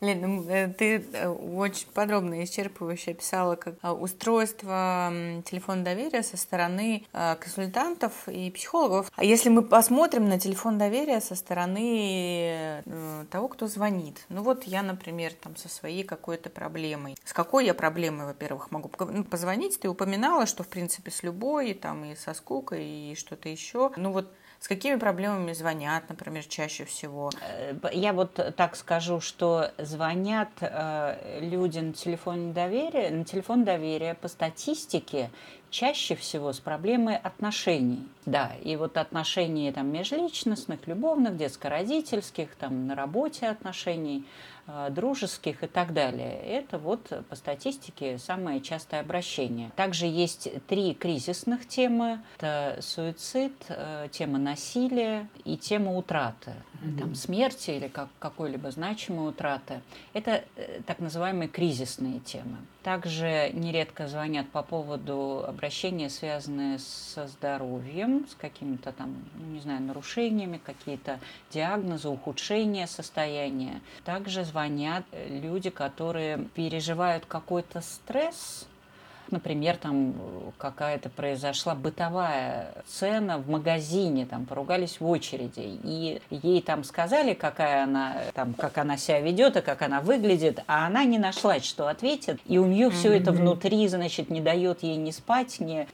Лен, 0.00 0.20
ну, 0.22 0.48
э, 0.48 0.68
ты 0.68 1.04
э, 1.12 1.28
очень 1.28 1.86
подробно 1.92 2.40
и 2.40 2.44
исчерпывающе 2.44 3.10
описала 3.10 3.56
как 3.56 3.74
а, 3.82 3.92
устройство 3.92 5.12
телефона 5.44 5.84
доверия 5.84 6.22
со 6.22 6.36
стороны 6.36 7.04
консультантов 7.12 8.28
и 8.28 8.50
психологов. 8.50 9.10
А 9.16 9.24
если 9.24 9.50
мы 9.50 9.62
посмотрим 9.62 10.28
на 10.28 10.38
телефон 10.38 10.78
доверия 10.78 11.20
со 11.20 11.34
стороны 11.34 12.82
э, 12.84 13.24
того, 13.30 13.48
кто 13.48 13.66
звонит. 13.66 14.24
Ну 14.28 14.42
вот 14.42 14.64
я, 14.64 14.82
например, 14.82 15.32
там 15.34 15.56
со 15.56 15.68
своей 15.68 16.04
какой-то 16.04 16.48
проблемой. 16.48 17.16
С 17.24 17.32
какой 17.32 17.66
я 17.66 17.74
проблемой, 17.74 18.26
во-первых, 18.26 18.70
могу 18.70 18.90
ну, 18.98 19.24
позвонить? 19.24 19.80
Ты 19.80 19.88
упоминала, 19.88 20.46
что 20.46 20.62
в 20.62 20.68
принципе 20.68 21.10
с 21.10 21.22
любой, 21.22 21.74
там 21.74 22.04
и 22.04 22.16
со 22.16 22.32
скукой, 22.32 22.84
и 22.84 23.14
что-то 23.16 23.48
еще. 23.48 23.92
Ну 23.96 24.12
вот 24.12 24.32
с 24.60 24.68
какими 24.68 24.96
проблемами 24.96 25.54
звонят, 25.54 26.04
например, 26.10 26.44
чаще 26.44 26.84
всего? 26.84 27.30
Э, 27.40 27.74
я 27.92 28.12
вот 28.12 28.38
так 28.56 28.76
скажу, 28.76 29.20
что 29.20 29.70
звонят 29.78 30.50
э, 30.60 31.40
люди 31.40 31.78
на 31.78 31.94
телефон 31.94 32.52
доверия, 32.52 33.08
на 33.10 33.24
телефон 33.24 33.64
доверия 33.64 34.14
по 34.14 34.28
статистике 34.28 35.30
чаще 35.70 36.14
всего 36.14 36.52
с 36.52 36.60
проблемой 36.60 37.16
отношений. 37.16 38.06
Да, 38.26 38.52
и 38.62 38.76
вот 38.76 38.98
отношений 38.98 39.72
там 39.72 39.90
межличностных, 39.90 40.86
любовных, 40.86 41.38
детско-родительских, 41.38 42.54
там 42.56 42.86
на 42.86 42.94
работе 42.94 43.46
отношений, 43.46 44.26
дружеских 44.90 45.62
и 45.62 45.66
так 45.66 45.92
далее. 45.92 46.40
Это 46.42 46.78
вот 46.78 47.12
по 47.28 47.36
статистике 47.36 48.18
самое 48.18 48.60
частое 48.60 49.00
обращение. 49.00 49.70
Также 49.76 50.06
есть 50.06 50.48
три 50.66 50.94
кризисных 50.94 51.66
темы. 51.66 52.20
Это 52.36 52.78
суицид, 52.80 53.54
э, 53.68 54.08
тема 54.10 54.38
насилия 54.38 55.28
и 55.44 55.56
тема 55.56 55.96
утраты. 55.96 56.52
Mm-hmm. 56.80 56.98
Там, 56.98 57.14
смерти 57.14 57.70
или 57.72 57.88
как, 57.88 58.08
какой-либо 58.18 58.70
значимой 58.70 59.28
утраты. 59.28 59.82
Это 60.14 60.44
э, 60.56 60.80
так 60.86 60.98
называемые 60.98 61.48
кризисные 61.48 62.20
темы. 62.20 62.56
Также 62.82 63.50
нередко 63.52 64.08
звонят 64.08 64.48
по 64.48 64.62
поводу 64.62 65.44
обращения, 65.46 66.08
связанные 66.08 66.78
со 66.78 67.26
здоровьем, 67.26 68.26
с 68.30 68.34
какими-то 68.34 68.92
там, 68.92 69.14
ну, 69.34 69.52
не 69.52 69.60
знаю, 69.60 69.82
нарушениями, 69.82 70.58
какие-то 70.64 71.20
диагнозы, 71.50 72.08
ухудшение 72.08 72.86
состояния. 72.86 73.82
Также 74.04 74.44
звонят 74.44 75.04
люди, 75.28 75.68
которые 75.68 76.38
переживают 76.54 77.26
какой-то 77.26 77.82
стресс, 77.82 78.66
например, 79.32 79.76
там 79.76 80.14
какая-то 80.58 81.08
произошла 81.08 81.74
бытовая 81.74 82.74
сцена 82.86 83.38
в 83.38 83.48
магазине, 83.48 84.26
там 84.26 84.46
поругались 84.46 85.00
в 85.00 85.06
очереди, 85.06 85.78
и 85.82 86.20
ей 86.30 86.62
там 86.62 86.84
сказали, 86.84 87.34
какая 87.34 87.84
она, 87.84 88.16
там, 88.34 88.54
как 88.54 88.78
она 88.78 88.96
себя 88.96 89.20
ведет 89.20 89.56
и 89.56 89.60
как 89.60 89.82
она 89.82 90.00
выглядит, 90.00 90.62
а 90.66 90.86
она 90.86 91.04
не 91.04 91.18
нашла, 91.18 91.60
что 91.60 91.88
ответит, 91.88 92.40
и 92.46 92.58
у 92.58 92.66
нее 92.66 92.88
mm-hmm. 92.88 92.90
все 92.90 93.12
это 93.16 93.32
внутри, 93.32 93.86
значит, 93.88 94.30
не 94.30 94.40
дает 94.40 94.82
ей 94.82 94.96
ни 94.96 95.10
спать, 95.10 95.60
ни, 95.60 95.86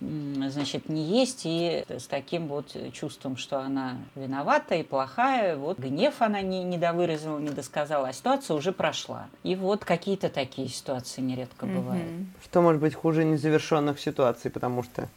значит, 0.49 0.89
не 0.89 1.03
есть, 1.03 1.43
и 1.45 1.85
с 1.89 2.07
таким 2.07 2.49
вот 2.49 2.77
чувством, 2.93 3.37
что 3.37 3.61
она 3.61 3.97
виновата 4.15 4.75
и 4.75 4.83
плохая, 4.83 5.57
вот 5.57 5.79
гнев 5.79 6.15
она 6.21 6.41
не, 6.43 6.65
не 6.65 6.79
довыразила, 6.79 7.39
не 7.39 7.51
досказала, 7.51 8.09
а 8.09 8.13
ситуация 8.13 8.57
уже 8.57 8.73
прошла. 8.73 9.27
И 9.43 9.55
вот 9.55 9.85
какие-то 9.85 10.29
такие 10.29 10.69
ситуации 10.69 11.21
нередко 11.21 11.67
mm-hmm. 11.67 11.75
бывают. 11.75 12.11
Что 12.45 12.63
может 12.63 12.81
быть 12.81 12.95
хуже 12.95 13.25
незавершенных 13.33 14.01
ситуаций, 14.01 14.51
потому 14.51 14.83
что 14.83 15.09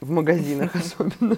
в 0.00 0.10
магазинах 0.10 0.74
особенно. 0.74 1.36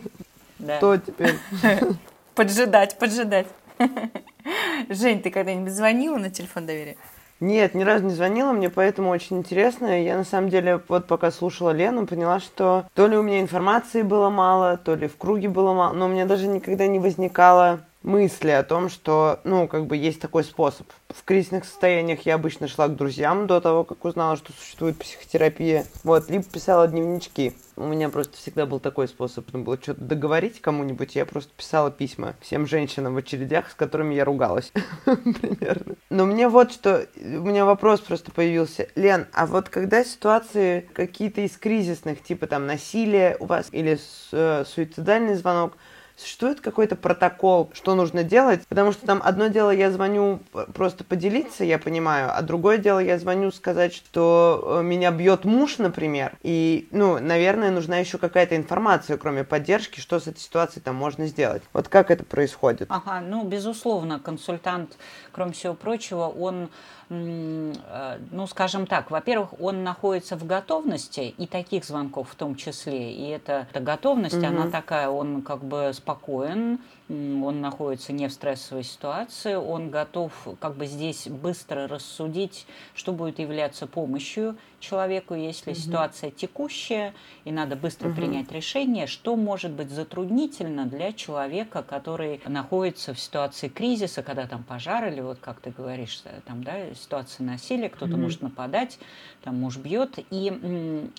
Да. 0.58 0.78
То 0.78 0.96
теперь... 0.96 1.34
Поджидать, 2.34 2.98
поджидать. 2.98 3.46
Жень, 4.88 5.20
ты 5.20 5.30
когда-нибудь 5.30 5.72
звонила 5.72 6.16
на 6.16 6.30
телефон 6.30 6.66
доверия? 6.66 6.96
Нет, 7.40 7.74
ни 7.74 7.82
разу 7.82 8.04
не 8.04 8.14
звонила, 8.14 8.52
мне 8.52 8.70
поэтому 8.70 9.10
очень 9.10 9.38
интересно. 9.38 10.00
Я 10.00 10.16
на 10.16 10.24
самом 10.24 10.48
деле 10.48 10.80
вот 10.88 11.08
пока 11.08 11.30
слушала 11.32 11.70
Лену, 11.70 12.06
поняла, 12.06 12.38
что 12.38 12.86
то 12.94 13.08
ли 13.08 13.16
у 13.16 13.22
меня 13.22 13.40
информации 13.40 14.02
было 14.02 14.30
мало, 14.30 14.76
то 14.76 14.94
ли 14.94 15.08
в 15.08 15.16
круге 15.16 15.48
было 15.48 15.74
мало, 15.74 15.92
но 15.92 16.06
у 16.06 16.08
меня 16.08 16.24
даже 16.24 16.46
никогда 16.46 16.86
не 16.86 17.00
возникало 17.00 17.80
мысли 18.02 18.50
о 18.50 18.62
том, 18.62 18.88
что, 18.88 19.40
ну, 19.44 19.68
как 19.68 19.86
бы 19.86 19.96
есть 19.96 20.20
такой 20.20 20.44
способ. 20.44 20.86
В 21.08 21.24
кризисных 21.24 21.64
состояниях 21.64 22.26
я 22.26 22.34
обычно 22.34 22.68
шла 22.68 22.88
к 22.88 22.96
друзьям 22.96 23.46
до 23.46 23.60
того, 23.60 23.84
как 23.84 24.04
узнала, 24.04 24.36
что 24.36 24.52
существует 24.52 24.98
психотерапия. 24.98 25.84
Вот, 26.04 26.30
либо 26.30 26.44
писала 26.44 26.88
дневнички. 26.88 27.54
У 27.76 27.86
меня 27.86 28.10
просто 28.10 28.36
всегда 28.36 28.66
был 28.66 28.80
такой 28.80 29.08
способ. 29.08 29.46
Нужно 29.46 29.64
было 29.64 29.78
что-то 29.80 30.02
договорить 30.02 30.60
кому-нибудь, 30.60 31.14
я 31.14 31.24
просто 31.24 31.52
писала 31.56 31.90
письма 31.90 32.34
всем 32.40 32.66
женщинам 32.66 33.14
в 33.14 33.18
очередях, 33.18 33.70
с 33.70 33.74
которыми 33.74 34.14
я 34.14 34.24
ругалась. 34.24 34.72
Примерно. 35.04 35.96
Но 36.10 36.26
мне 36.26 36.48
вот 36.48 36.72
что, 36.72 37.06
у 37.16 37.20
меня 37.20 37.64
вопрос 37.64 38.00
просто 38.00 38.30
появился. 38.30 38.88
Лен, 38.94 39.26
а 39.32 39.46
вот 39.46 39.68
когда 39.68 40.04
ситуации 40.04 40.88
какие-то 40.92 41.40
из 41.40 41.56
кризисных, 41.56 42.22
типа 42.22 42.46
там 42.46 42.66
насилие 42.66 43.36
у 43.40 43.46
вас 43.46 43.68
или 43.72 43.98
э, 44.32 44.64
суицидальный 44.66 45.34
звонок, 45.34 45.76
существует 46.22 46.60
какой-то 46.60 46.96
протокол, 46.96 47.70
что 47.74 47.94
нужно 47.94 48.22
делать? 48.22 48.66
Потому 48.68 48.92
что 48.92 49.06
там 49.06 49.20
одно 49.22 49.48
дело 49.48 49.70
я 49.70 49.90
звоню 49.90 50.40
просто 50.74 51.04
поделиться, 51.04 51.64
я 51.64 51.78
понимаю, 51.78 52.30
а 52.32 52.40
другое 52.42 52.78
дело 52.78 53.00
я 53.00 53.18
звоню 53.18 53.50
сказать, 53.50 53.94
что 53.94 54.78
э, 54.80 54.82
меня 54.82 55.10
бьет 55.10 55.44
муж, 55.44 55.78
например, 55.78 56.36
и, 56.42 56.88
ну, 56.90 57.18
наверное, 57.18 57.70
нужна 57.70 57.98
еще 57.98 58.18
какая-то 58.18 58.56
информация, 58.56 59.16
кроме 59.16 59.44
поддержки, 59.44 60.00
что 60.00 60.20
с 60.20 60.26
этой 60.26 60.38
ситуацией 60.40 60.82
там 60.82 60.94
можно 60.94 61.26
сделать. 61.26 61.62
Вот 61.72 61.88
как 61.88 62.10
это 62.10 62.24
происходит? 62.24 62.86
Ага, 62.90 63.20
ну, 63.20 63.44
безусловно, 63.44 64.20
консультант, 64.20 64.96
кроме 65.32 65.52
всего 65.52 65.74
прочего, 65.74 66.26
он 66.26 66.68
Э, 67.12 68.18
ну, 68.30 68.46
скажем 68.46 68.86
так, 68.86 69.10
во-первых, 69.10 69.60
он 69.60 69.84
находится 69.84 70.36
в 70.36 70.46
готовности, 70.46 71.34
и 71.36 71.46
таких 71.46 71.84
звонков 71.84 72.30
в 72.30 72.34
том 72.34 72.54
числе, 72.54 73.12
и 73.12 73.28
эта, 73.28 73.66
эта 73.70 73.80
готовность, 73.80 74.36
угу. 74.36 74.46
она 74.46 74.70
такая, 74.70 75.08
он 75.08 75.42
как 75.42 75.62
бы 75.62 75.90
спокоен, 75.92 76.78
он 77.12 77.60
находится 77.60 78.12
не 78.12 78.28
в 78.28 78.32
стрессовой 78.32 78.84
ситуации, 78.84 79.54
он 79.54 79.90
готов 79.90 80.32
как 80.60 80.76
бы 80.76 80.86
здесь 80.86 81.28
быстро 81.28 81.86
рассудить, 81.86 82.66
что 82.94 83.12
будет 83.12 83.38
являться 83.38 83.86
помощью 83.86 84.56
человеку, 84.80 85.34
если 85.34 85.72
угу. 85.72 85.78
ситуация 85.78 86.30
текущая, 86.30 87.14
и 87.44 87.52
надо 87.52 87.76
быстро 87.76 88.08
угу. 88.08 88.16
принять 88.16 88.50
решение, 88.50 89.06
что 89.06 89.36
может 89.36 89.72
быть 89.72 89.90
затруднительно 89.90 90.86
для 90.86 91.12
человека, 91.12 91.82
который 91.82 92.40
находится 92.46 93.14
в 93.14 93.20
ситуации 93.20 93.68
кризиса, 93.68 94.22
когда 94.22 94.46
там 94.46 94.64
пожар 94.64 95.06
или 95.08 95.20
вот 95.20 95.38
как 95.38 95.60
ты 95.60 95.70
говоришь, 95.70 96.22
э, 96.24 96.40
там, 96.46 96.64
да, 96.64 96.94
ситуация 96.94 97.44
насилия, 97.44 97.88
кто-то 97.88 98.14
угу. 98.14 98.22
может 98.22 98.42
нападать, 98.42 98.98
там 99.42 99.60
муж 99.60 99.76
бьет, 99.76 100.18
и 100.30 101.10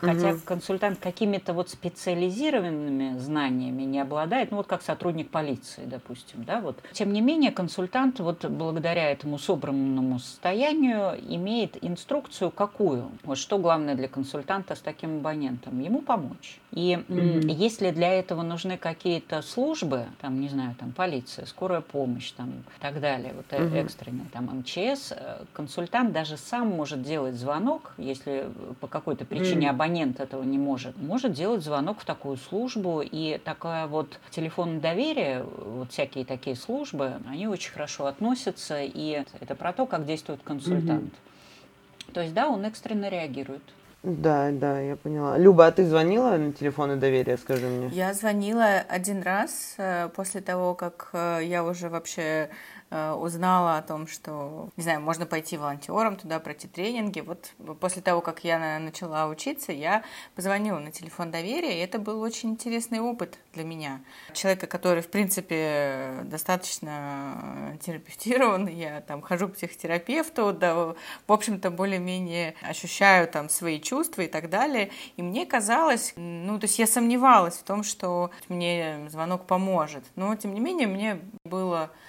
хотя 0.00 0.30
угу. 0.30 0.40
консультант 0.44 0.98
какими-то 0.98 1.52
вот 1.52 1.70
специализированными 1.70 3.18
знаниями 3.18 3.82
не 3.82 4.00
обладает, 4.00 4.50
ну 4.50 4.58
вот 4.58 4.66
как 4.66 4.82
сотрудник 4.82 5.30
полиции, 5.38 5.84
допустим, 5.86 6.42
да, 6.42 6.60
вот. 6.60 6.82
Тем 6.92 7.12
не 7.12 7.20
менее, 7.20 7.52
консультант 7.52 8.18
вот 8.18 8.44
благодаря 8.44 9.08
этому 9.12 9.38
собранному 9.38 10.18
состоянию 10.18 11.14
имеет 11.32 11.78
инструкцию 11.84 12.50
какую, 12.50 13.12
вот 13.22 13.38
что 13.38 13.58
главное 13.58 13.94
для 13.94 14.08
консультанта 14.08 14.74
с 14.74 14.80
таким 14.80 15.18
абонентом, 15.18 15.80
ему 15.80 16.00
помочь. 16.00 16.58
И 16.72 16.98
mm-hmm. 17.08 17.50
если 17.52 17.92
для 17.92 18.12
этого 18.12 18.42
нужны 18.42 18.76
какие-то 18.76 19.42
службы, 19.42 20.06
там, 20.20 20.40
не 20.40 20.48
знаю, 20.48 20.74
там, 20.78 20.90
полиция, 20.90 21.46
скорая 21.46 21.82
помощь, 21.82 22.32
там, 22.32 22.50
и 22.50 22.80
так 22.80 23.00
далее, 23.00 23.32
вот 23.36 23.46
mm-hmm. 23.50 23.76
экстренные, 23.76 24.26
там, 24.32 24.46
МЧС, 24.46 25.12
э, 25.12 25.44
консультант 25.52 26.12
даже 26.12 26.36
сам 26.36 26.68
может 26.68 27.02
делать 27.02 27.36
звонок, 27.36 27.94
если 27.96 28.48
по 28.80 28.88
какой-то 28.88 29.24
причине 29.24 29.68
mm-hmm. 29.68 29.70
абонент 29.70 30.20
этого 30.20 30.42
не 30.42 30.58
может, 30.58 30.96
может 31.00 31.32
делать 31.32 31.62
звонок 31.62 32.00
в 32.00 32.04
такую 32.04 32.36
службу, 32.36 33.02
и 33.02 33.38
такая 33.38 33.86
вот 33.86 34.18
телефон 34.30 34.80
доверия, 34.80 35.27
вот 35.36 35.92
всякие 35.92 36.24
такие 36.24 36.56
службы, 36.56 37.20
они 37.28 37.46
очень 37.46 37.72
хорошо 37.72 38.06
относятся, 38.06 38.82
и 38.82 39.24
это 39.40 39.54
про 39.54 39.72
то, 39.72 39.86
как 39.86 40.06
действует 40.06 40.40
консультант. 40.42 41.12
Mm-hmm. 41.12 42.12
То 42.12 42.20
есть, 42.22 42.34
да, 42.34 42.48
он 42.48 42.64
экстренно 42.64 43.08
реагирует. 43.08 43.62
Да, 44.02 44.50
да, 44.52 44.80
я 44.80 44.96
поняла. 44.96 45.36
Люба, 45.36 45.66
а 45.66 45.72
ты 45.72 45.84
звонила 45.84 46.36
на 46.36 46.52
телефоны 46.52 46.96
доверия, 46.96 47.36
скажи 47.36 47.66
мне? 47.66 47.88
Я 47.88 48.14
звонила 48.14 48.78
один 48.88 49.22
раз 49.22 49.74
э, 49.76 50.08
после 50.14 50.40
того, 50.40 50.74
как 50.74 51.10
э, 51.12 51.40
я 51.42 51.64
уже 51.64 51.88
вообще 51.88 52.48
Э, 52.48 52.77
узнала 52.90 53.76
о 53.76 53.82
том, 53.82 54.06
что, 54.06 54.70
не 54.76 54.82
знаю, 54.82 55.00
можно 55.00 55.26
пойти 55.26 55.56
волонтером 55.56 56.16
туда, 56.16 56.40
пройти 56.40 56.68
тренинги. 56.68 57.20
Вот 57.20 57.52
после 57.80 58.00
того, 58.00 58.20
как 58.20 58.44
я 58.44 58.78
начала 58.78 59.26
учиться, 59.26 59.72
я 59.72 60.04
позвонила 60.34 60.78
на 60.78 60.90
телефон 60.90 61.30
доверия, 61.30 61.78
и 61.78 61.84
это 61.84 61.98
был 61.98 62.20
очень 62.22 62.50
интересный 62.50 63.00
опыт 63.00 63.38
для 63.52 63.64
меня. 63.64 64.00
Человека, 64.32 64.66
который, 64.66 65.02
в 65.02 65.08
принципе, 65.08 66.20
достаточно 66.24 67.76
терапевтирован, 67.82 68.66
я 68.68 69.02
там 69.02 69.20
хожу 69.20 69.48
к 69.48 69.54
психотерапевту, 69.54 70.52
да, 70.52 70.74
в 70.74 70.96
общем-то, 71.32 71.70
более-менее 71.70 72.54
ощущаю 72.62 73.28
там 73.28 73.50
свои 73.50 73.80
чувства 73.80 74.22
и 74.22 74.28
так 74.28 74.48
далее. 74.48 74.90
И 75.16 75.22
мне 75.22 75.44
казалось, 75.44 76.14
ну, 76.16 76.58
то 76.58 76.64
есть 76.64 76.78
я 76.78 76.86
сомневалась 76.86 77.58
в 77.58 77.64
том, 77.64 77.82
что 77.82 78.30
мне 78.48 79.08
звонок 79.10 79.46
поможет. 79.46 80.04
Но, 80.16 80.34
тем 80.36 80.54
не 80.54 80.60
менее, 80.60 80.86
мне 80.86 81.20
было 81.44 81.78
Э, 81.88 82.07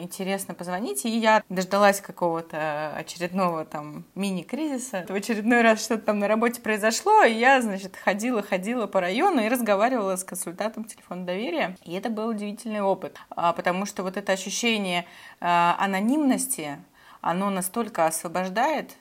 интересно 0.00 0.54
позвонить. 0.54 1.04
И 1.04 1.08
я 1.08 1.42
дождалась 1.48 2.00
какого-то 2.00 2.94
очередного 2.96 3.64
там 3.64 4.04
мини-кризиса. 4.14 5.06
В 5.08 5.14
очередной 5.14 5.62
раз 5.62 5.84
что-то 5.84 6.06
там 6.06 6.18
на 6.18 6.28
работе 6.28 6.60
произошло, 6.60 7.22
и 7.24 7.32
я, 7.32 7.60
значит, 7.60 7.96
ходила-ходила 7.96 8.86
по 8.86 9.00
району 9.00 9.42
и 9.42 9.48
разговаривала 9.48 10.16
с 10.16 10.24
консультантом 10.24 10.84
телефона 10.84 11.24
доверия. 11.24 11.76
И 11.84 11.92
это 11.94 12.10
был 12.10 12.28
удивительный 12.28 12.82
опыт, 12.82 13.18
а, 13.30 13.52
потому 13.52 13.86
что 13.86 14.02
вот 14.02 14.16
это 14.16 14.32
ощущение 14.32 15.06
э, 15.40 15.46
анонимности, 15.46 16.78
оно 17.20 17.50
настолько 17.50 18.06
освобождает, 18.06 18.96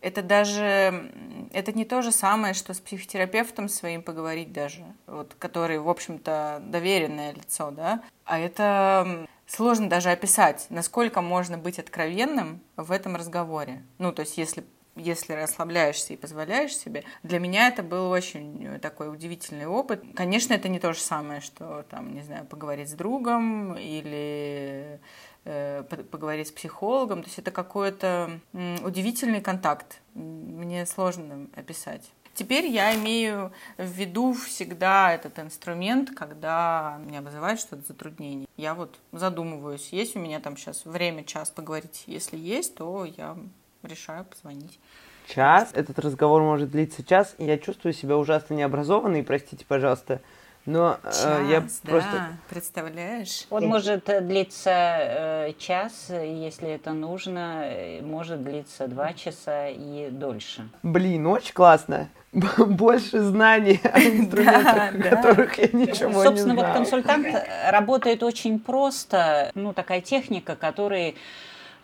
это 0.00 0.22
даже, 0.22 1.10
это 1.52 1.72
не 1.72 1.84
то 1.84 2.02
же 2.02 2.12
самое, 2.12 2.54
что 2.54 2.74
с 2.74 2.80
психотерапевтом 2.80 3.68
своим 3.68 4.02
поговорить 4.02 4.52
даже, 4.52 4.84
вот, 5.06 5.34
который, 5.38 5.78
в 5.78 5.88
общем-то, 5.88 6.62
доверенное 6.62 7.32
лицо, 7.32 7.70
да, 7.70 8.02
а 8.24 8.38
это 8.38 9.26
сложно 9.46 9.88
даже 9.88 10.10
описать, 10.10 10.66
насколько 10.70 11.20
можно 11.20 11.58
быть 11.58 11.78
откровенным 11.78 12.60
в 12.76 12.90
этом 12.92 13.16
разговоре. 13.16 13.82
Ну, 13.98 14.12
то 14.12 14.20
есть, 14.20 14.38
если 14.38 14.64
если 14.96 15.34
расслабляешься 15.34 16.14
и 16.14 16.16
позволяешь 16.16 16.76
себе. 16.76 17.04
Для 17.22 17.38
меня 17.38 17.68
это 17.68 17.82
был 17.82 18.10
очень 18.10 18.78
такой 18.80 19.12
удивительный 19.12 19.66
опыт. 19.66 20.02
Конечно, 20.14 20.54
это 20.54 20.68
не 20.68 20.80
то 20.80 20.92
же 20.94 21.00
самое, 21.00 21.40
что 21.40 21.84
там, 21.90 22.14
не 22.14 22.22
знаю, 22.22 22.46
поговорить 22.46 22.88
с 22.88 22.94
другом 22.94 23.74
или 23.76 24.98
э, 25.44 25.82
поговорить 26.10 26.48
с 26.48 26.52
психологом. 26.52 27.22
То 27.22 27.28
есть 27.28 27.38
это 27.38 27.50
какой-то 27.50 28.40
удивительный 28.82 29.42
контакт. 29.42 30.00
Мне 30.14 30.86
сложно 30.86 31.48
описать. 31.54 32.10
Теперь 32.36 32.66
я 32.66 32.94
имею 32.94 33.50
в 33.78 33.86
виду 33.86 34.34
всегда 34.34 35.10
этот 35.10 35.38
инструмент, 35.38 36.10
когда 36.14 36.98
меня 37.02 37.22
вызывает 37.22 37.58
что-то 37.58 37.82
затруднение. 37.88 38.46
Я 38.58 38.74
вот 38.74 38.98
задумываюсь, 39.10 39.88
есть 39.90 40.16
у 40.16 40.18
меня 40.18 40.38
там 40.40 40.58
сейчас 40.58 40.84
время, 40.84 41.24
час 41.24 41.48
поговорить. 41.48 42.04
Если 42.06 42.36
есть, 42.36 42.74
то 42.74 43.06
я 43.06 43.38
решаю 43.82 44.26
позвонить. 44.26 44.78
Час? 45.26 45.70
Этот 45.72 45.98
разговор 45.98 46.42
может 46.42 46.70
длиться 46.70 47.02
час, 47.02 47.34
и 47.38 47.46
я 47.46 47.56
чувствую 47.56 47.94
себя 47.94 48.18
ужасно 48.18 48.52
необразованной, 48.52 49.24
простите, 49.24 49.64
пожалуйста. 49.64 50.20
Но 50.66 50.98
час, 51.04 51.24
э, 51.24 51.46
я 51.48 51.60
да, 51.60 51.90
просто... 51.90 52.28
представляешь? 52.48 53.46
Он 53.50 53.66
может 53.66 54.04
длиться 54.22 54.70
э, 54.70 55.52
час, 55.58 56.10
если 56.10 56.70
это 56.70 56.92
нужно, 56.92 57.62
э, 57.64 58.02
может 58.02 58.42
длиться 58.42 58.88
два 58.88 59.12
часа 59.12 59.68
и 59.68 60.08
дольше. 60.10 60.68
Блин, 60.82 61.26
очень 61.26 61.54
классно. 61.54 62.08
больше 62.58 63.20
знаний 63.20 63.80
о 63.82 64.00
инструментах, 64.00 64.94
о 64.94 65.16
которых 65.16 65.58
я 65.58 65.68
ничего 65.72 66.08
не 66.08 66.14
знаю. 66.14 66.24
Собственно, 66.24 66.54
вот 66.54 66.66
консультант 66.66 67.26
работает 67.70 68.22
очень 68.22 68.58
просто. 68.58 69.50
Ну, 69.54 69.72
такая 69.72 70.00
техника, 70.00 70.56
которой 70.56 71.16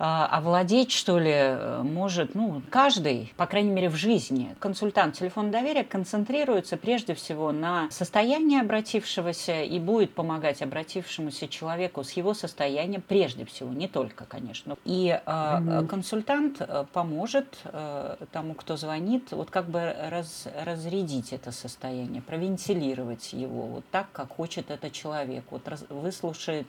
овладеть, 0.02 0.90
что 0.90 1.20
ли, 1.20 1.56
может, 1.84 2.34
ну, 2.34 2.60
каждый, 2.70 3.32
по 3.36 3.46
крайней 3.46 3.70
мере, 3.70 3.88
в 3.88 3.94
жизни. 3.94 4.56
Консультант 4.58 5.16
телефон 5.16 5.52
доверия 5.52 5.84
концентрируется 5.84 6.76
прежде 6.76 7.14
всего 7.14 7.52
на 7.52 7.88
состоянии 7.92 8.60
обратившегося 8.60 9.62
и 9.62 9.78
будет 9.78 10.12
помогать 10.12 10.60
обратившемуся 10.60 11.46
человеку 11.46 12.02
с 12.02 12.12
его 12.12 12.34
состоянием 12.34 13.00
прежде 13.00 13.44
всего, 13.44 13.72
не 13.72 13.86
только, 13.86 14.24
конечно. 14.24 14.76
И 14.84 15.16
mm-hmm. 15.24 15.86
консультант 15.86 16.56
э, 16.60 16.84
поможет 16.92 17.58
э, 17.64 18.16
тому, 18.32 18.54
кто 18.54 18.76
звонит, 18.76 19.30
вот 19.30 19.50
как 19.50 19.66
бы 19.66 19.94
раз, 20.10 20.48
разрядить 20.64 21.32
это 21.32 21.52
состояние, 21.52 22.22
провентилировать 22.22 23.32
его 23.32 23.62
вот 23.62 23.84
так, 23.92 24.08
как 24.12 24.34
хочет 24.34 24.72
это 24.72 24.90
человек, 24.90 25.44
вот 25.50 25.68
раз, 25.68 25.84
выслушает 25.88 26.66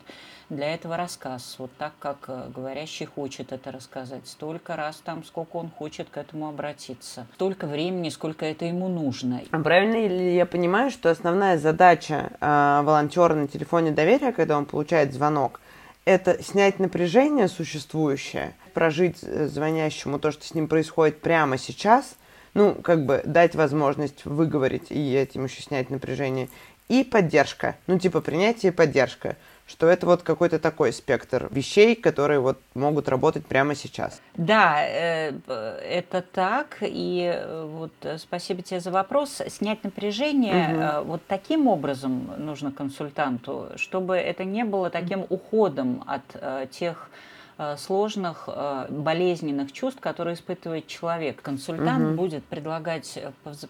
для 0.49 0.75
этого 0.75 0.97
рассказ, 0.97 1.55
вот 1.57 1.71
так, 1.79 1.93
как 1.97 2.51
говорящий 2.53 3.07
хочет 3.07 3.22
хочет 3.23 3.53
это 3.53 3.71
рассказать, 3.71 4.27
столько 4.27 4.75
раз 4.75 4.97
там, 4.97 5.23
сколько 5.23 5.55
он 5.55 5.69
хочет 5.69 6.09
к 6.09 6.17
этому 6.17 6.49
обратиться, 6.49 7.25
столько 7.35 7.67
времени, 7.67 8.09
сколько 8.09 8.45
это 8.45 8.65
ему 8.65 8.89
нужно. 8.89 9.41
А 9.49 9.59
правильно 9.59 9.95
ли 9.95 10.35
я 10.35 10.45
понимаю, 10.45 10.91
что 10.91 11.09
основная 11.09 11.57
задача 11.57 12.33
э, 12.41 12.81
волонтера 12.83 13.33
на 13.33 13.47
телефоне 13.47 13.91
доверия, 13.91 14.33
когда 14.33 14.57
он 14.57 14.65
получает 14.65 15.13
звонок, 15.13 15.61
это 16.03 16.43
снять 16.43 16.79
напряжение 16.79 17.47
существующее, 17.47 18.55
прожить 18.73 19.19
э, 19.21 19.47
звонящему 19.47 20.19
то, 20.19 20.33
что 20.33 20.45
с 20.45 20.53
ним 20.53 20.67
происходит 20.67 21.21
прямо 21.21 21.57
сейчас, 21.57 22.15
ну, 22.53 22.75
как 22.75 23.05
бы 23.05 23.21
дать 23.23 23.55
возможность 23.55 24.25
выговорить 24.25 24.91
и 24.91 25.13
этим 25.13 25.45
еще 25.45 25.61
снять 25.61 25.89
напряжение, 25.89 26.49
и 26.89 27.05
поддержка, 27.05 27.77
ну, 27.87 27.97
типа 27.97 28.19
принятие 28.19 28.73
и 28.73 28.75
поддержка 28.75 29.37
что 29.65 29.87
это 29.87 30.05
вот 30.05 30.23
какой-то 30.23 30.59
такой 30.59 30.91
спектр 30.91 31.47
вещей, 31.51 31.95
которые 31.95 32.39
вот 32.39 32.59
могут 32.73 33.07
работать 33.07 33.45
прямо 33.45 33.75
сейчас. 33.75 34.21
Да, 34.35 34.85
э, 34.85 35.31
это 35.47 36.21
так. 36.21 36.77
И 36.81 37.31
э, 37.33 37.65
вот 37.65 37.93
э, 38.01 38.17
спасибо 38.17 38.61
тебе 38.61 38.81
за 38.81 38.91
вопрос. 38.91 39.41
Снять 39.47 39.83
напряжение 39.83 40.99
угу. 40.99 41.07
вот 41.07 41.21
таким 41.27 41.67
образом 41.67 42.33
нужно 42.37 42.71
консультанту, 42.71 43.69
чтобы 43.77 44.15
это 44.15 44.43
не 44.43 44.65
было 44.65 44.89
таким 44.89 45.25
уходом 45.29 46.03
от 46.07 46.71
тех 46.71 47.09
сложных, 47.77 48.49
болезненных 48.89 49.71
чувств, 49.71 50.01
которые 50.01 50.33
испытывает 50.33 50.87
человек. 50.87 51.41
Консультант 51.41 52.07
угу. 52.07 52.15
будет 52.15 52.43
предлагать 52.45 53.19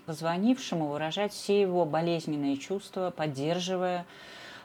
позвонившему 0.06 0.88
выражать 0.88 1.34
все 1.34 1.62
его 1.62 1.86
болезненные 1.86 2.58
чувства, 2.58 3.13
поддерживая 3.15 4.06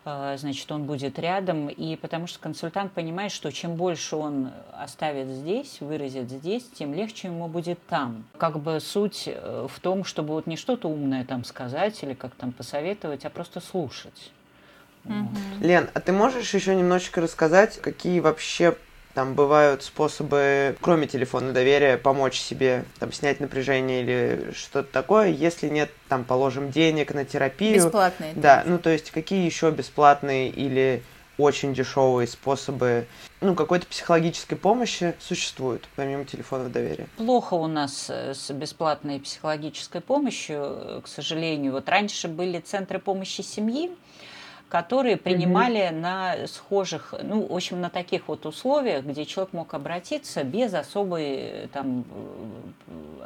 значит, 0.05 0.71
он 0.73 0.85
будет 0.85 1.19
рядом, 1.19 1.69
и 1.69 1.97
потому 1.97 2.27
что 2.27 2.39
консультант 2.39 2.93
понимает, 2.93 3.33
что 3.33 3.53
чем 3.53 3.75
больше 3.75 4.17
он 4.17 4.51
оставит 4.73 5.29
здесь, 5.29 5.81
выразит 5.81 6.31
здесь, 6.31 6.69
тем 6.71 6.95
легче 6.95 7.29
ему 7.29 7.49
будет 7.49 7.85
там. 7.87 8.25
Как 8.37 8.59
бы 8.59 8.81
суть 8.81 9.25
э, 9.27 9.67
в 9.71 9.81
том, 9.81 10.05
чтобы 10.05 10.35
вот 10.35 10.47
не 10.47 10.57
что-то 10.57 10.89
умное 10.89 11.25
там 11.25 11.45
сказать 11.45 12.03
или 12.03 12.15
как 12.15 12.35
там 12.35 12.53
посоветовать, 12.53 13.25
а 13.25 13.31
просто 13.31 13.61
слушать. 13.61 14.33
Угу. 15.05 15.29
Лен, 15.61 15.89
а 15.95 16.01
ты 16.01 16.13
можешь 16.13 16.53
еще 16.55 16.75
немножечко 16.75 17.21
рассказать, 17.21 17.81
какие 17.81 18.21
вообще 18.21 18.77
там 19.19 19.35
бывают 19.35 19.83
способы, 19.83 20.77
кроме 20.81 21.09
телефона 21.09 21.53
доверия, 21.53 21.97
помочь 21.97 22.39
себе, 22.39 22.85
там, 23.01 23.13
снять 23.13 23.41
напряжение 23.41 24.03
или 24.03 24.53
что-то 24.55 24.93
такое, 24.93 25.31
если 25.31 25.69
нет, 25.69 25.91
там, 26.09 26.23
положим, 26.23 26.71
денег 26.71 27.13
на 27.13 27.25
терапию. 27.25 27.75
Бесплатные. 27.75 28.33
Да, 28.37 28.63
ну, 28.65 28.79
то 28.79 28.91
есть, 28.91 29.11
какие 29.11 29.45
еще 29.45 29.73
бесплатные 29.73 30.51
или 30.51 31.03
очень 31.37 31.75
дешевые 31.75 32.29
способы 32.29 33.09
ну, 33.41 33.57
какой-то 33.57 33.87
психологической 33.87 34.57
помощи 34.57 35.15
существуют, 35.21 35.89
помимо 35.97 36.25
телефонов 36.25 36.71
доверия? 36.71 37.09
Плохо 37.17 37.55
у 37.55 37.67
нас 37.67 38.07
э, 38.11 38.35
с 38.35 38.53
бесплатной 38.53 39.21
психологической 39.21 40.01
помощью, 40.01 40.59
э, 40.61 41.01
к 41.03 41.09
сожалению. 41.09 41.73
Вот 41.73 41.89
раньше 41.89 42.29
были 42.29 42.59
центры 42.61 42.99
помощи 42.99 43.41
семьи, 43.41 43.91
которые 44.69 45.17
принимали 45.17 45.89
угу. 45.89 46.01
на 46.01 46.47
схожих, 46.47 47.15
ну, 47.23 47.47
в 47.47 47.55
общем, 47.55 47.81
на 47.81 47.91
таких 47.91 48.29
вот 48.29 48.45
условиях, 48.47 49.05
где 49.05 49.25
человек 49.25 49.53
мог 49.53 49.75
обратиться 49.75 50.45
без 50.45 50.75
особой 50.75 51.69
там 51.73 52.05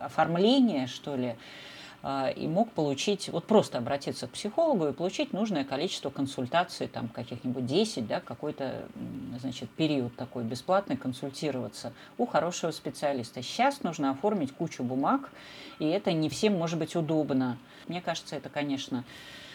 оформления, 0.00 0.86
что 0.86 1.16
ли, 1.16 1.36
а, 2.04 2.30
и 2.30 2.48
мог 2.48 2.72
получить, 2.72 3.28
вот 3.28 3.44
просто 3.44 3.78
обратиться 3.78 4.26
к 4.26 4.30
психологу 4.30 4.88
и 4.88 4.92
получить 4.92 5.32
нужное 5.32 5.64
количество 5.64 6.10
консультаций, 6.10 6.88
там 6.88 7.08
каких-нибудь 7.08 7.64
10, 7.64 8.06
да, 8.08 8.20
какой-то, 8.20 8.82
значит, 9.38 9.70
период 9.70 10.14
такой 10.16 10.42
бесплатный, 10.42 10.96
консультироваться 10.96 11.92
у 12.18 12.26
хорошего 12.26 12.72
специалиста. 12.72 13.42
Сейчас 13.42 13.84
нужно 13.84 14.10
оформить 14.10 14.52
кучу 14.52 14.82
бумаг, 14.82 15.30
и 15.78 15.86
это 15.86 16.12
не 16.12 16.28
всем 16.28 16.54
может 16.54 16.78
быть 16.78 16.96
удобно. 16.96 17.56
Мне 17.86 18.00
кажется, 18.00 18.34
это, 18.34 18.48
конечно, 18.48 19.04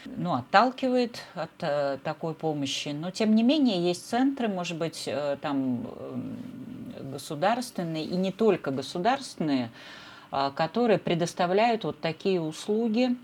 ну, 0.06 0.34
отталкивает 0.36 1.24
от 1.34 1.52
э, 1.62 1.98
такой 2.04 2.34
помощи. 2.34 2.90
Но, 2.90 3.12
тем 3.12 3.36
не 3.36 3.44
менее, 3.44 3.82
есть 3.82 4.08
центры, 4.08 4.48
может 4.48 4.78
быть, 4.78 5.04
э, 5.08 5.38
там 5.42 5.86
э, 5.86 7.02
государственные 7.12 8.06
и 8.06 8.16
не 8.16 8.32
только 8.32 8.72
государственные, 8.72 9.72
э, 10.32 10.52
которые 10.56 11.00
предоставляют 11.00 11.84
вот 11.84 12.00
такие 12.00 12.42
услуги. 12.42 13.16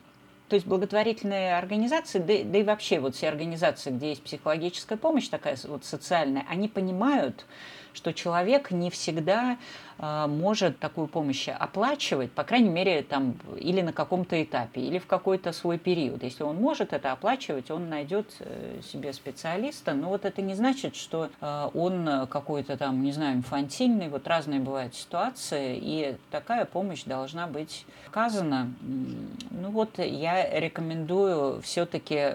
То 0.50 0.56
есть 0.56 0.68
благотворительные 0.68 1.58
организации, 1.58 2.20
да, 2.20 2.34
да 2.44 2.58
и 2.60 2.64
вообще 2.64 3.00
вот 3.00 3.16
все 3.16 3.30
организации, 3.30 3.92
где 3.92 4.10
есть 4.10 4.24
психологическая 4.24 4.98
помощь, 4.98 5.28
такая 5.28 5.58
вот 5.64 5.86
социальная, 5.86 6.46
они 6.50 6.68
понимают, 6.68 7.46
что 7.94 8.14
человек 8.14 8.72
не 8.72 8.90
всегда 8.90 9.58
может 9.98 10.80
такую 10.80 11.08
помощь 11.08 11.48
оплачивать, 11.48 12.32
по 12.32 12.44
крайней 12.44 12.70
мере, 12.70 13.04
там, 13.04 13.36
или 13.60 13.82
на 13.82 13.94
каком-то 13.94 14.42
этапе, 14.42 14.82
или 14.82 15.00
в 15.00 15.06
какой-то 15.06 15.52
свой 15.52 15.78
период. 15.78 16.24
Если 16.24 16.44
он 16.44 16.58
может 16.58 16.94
это 16.94 17.12
оплачивать, 17.12 17.72
он 17.72 17.90
найдет 17.90 18.34
э, 18.40 18.80
себе 18.84 19.14
специалиста, 19.14 19.94
но 19.94 20.10
вот 20.10 20.26
это 20.26 20.42
не 20.42 20.56
значит, 20.56 20.96
что 20.96 21.30
э, 21.40 21.70
он 21.74 22.28
какой-то 22.28 22.78
там, 22.78 23.04
не 23.04 23.12
знаю, 23.12 23.38
инфантильный, 23.38 24.10
вот 24.10 24.28
разные 24.28 24.60
бывают 24.60 24.96
ситуации, 24.96 25.78
и 25.82 26.18
такая 26.32 26.66
помощь 26.66 27.04
должна 27.04 27.48
быть 27.48 27.86
оказана. 28.08 28.72
Ну 28.82 29.70
вот 29.72 29.98
я 29.98 30.60
рекомендую 30.60 31.62
все-таки 31.62 32.34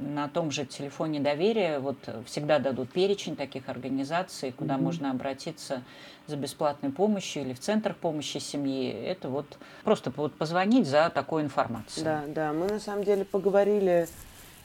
на 0.00 0.28
том 0.28 0.50
же 0.50 0.64
телефоне 0.64 1.20
доверия 1.20 1.78
вот 1.78 1.96
всегда 2.26 2.58
дадут 2.58 2.90
перечень 2.90 3.36
таких 3.36 3.68
организаций, 3.68 4.52
куда 4.52 4.74
mm-hmm. 4.74 4.82
можно 4.82 5.10
обратиться 5.10 5.82
за 6.26 6.36
бесплатной 6.36 6.90
помощью 6.90 7.42
или 7.42 7.52
в 7.52 7.60
центрах 7.60 7.96
помощи 7.96 8.38
семьи. 8.38 8.90
Это 8.90 9.28
вот 9.28 9.58
просто 9.82 10.12
вот 10.16 10.34
позвонить 10.34 10.86
за 10.86 11.10
такой 11.10 11.42
информацией. 11.42 12.04
Да, 12.04 12.24
да. 12.28 12.52
Мы 12.52 12.66
на 12.66 12.80
самом 12.80 13.04
деле 13.04 13.24
поговорили 13.24 14.08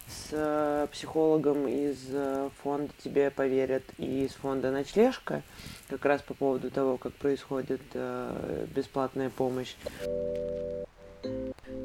с 0.07 0.29
э, 0.31 0.87
психологом 0.91 1.67
из 1.67 1.97
э, 2.11 2.49
фонда 2.63 2.91
«Тебе 3.03 3.29
поверят» 3.29 3.83
и 3.97 4.25
из 4.25 4.31
фонда 4.31 4.71
«Ночлежка» 4.71 5.43
как 5.87 6.03
раз 6.05 6.21
по 6.21 6.33
поводу 6.33 6.71
того, 6.71 6.97
как 6.97 7.13
происходит 7.13 7.81
э, 7.93 8.65
бесплатная 8.75 9.29
помощь. 9.29 9.75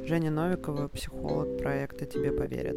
Женя 0.07 0.31
Новикова, 0.31 0.89
психолог 0.89 1.57
проекта 1.59 2.05
«Тебе 2.05 2.31
поверят». 2.31 2.77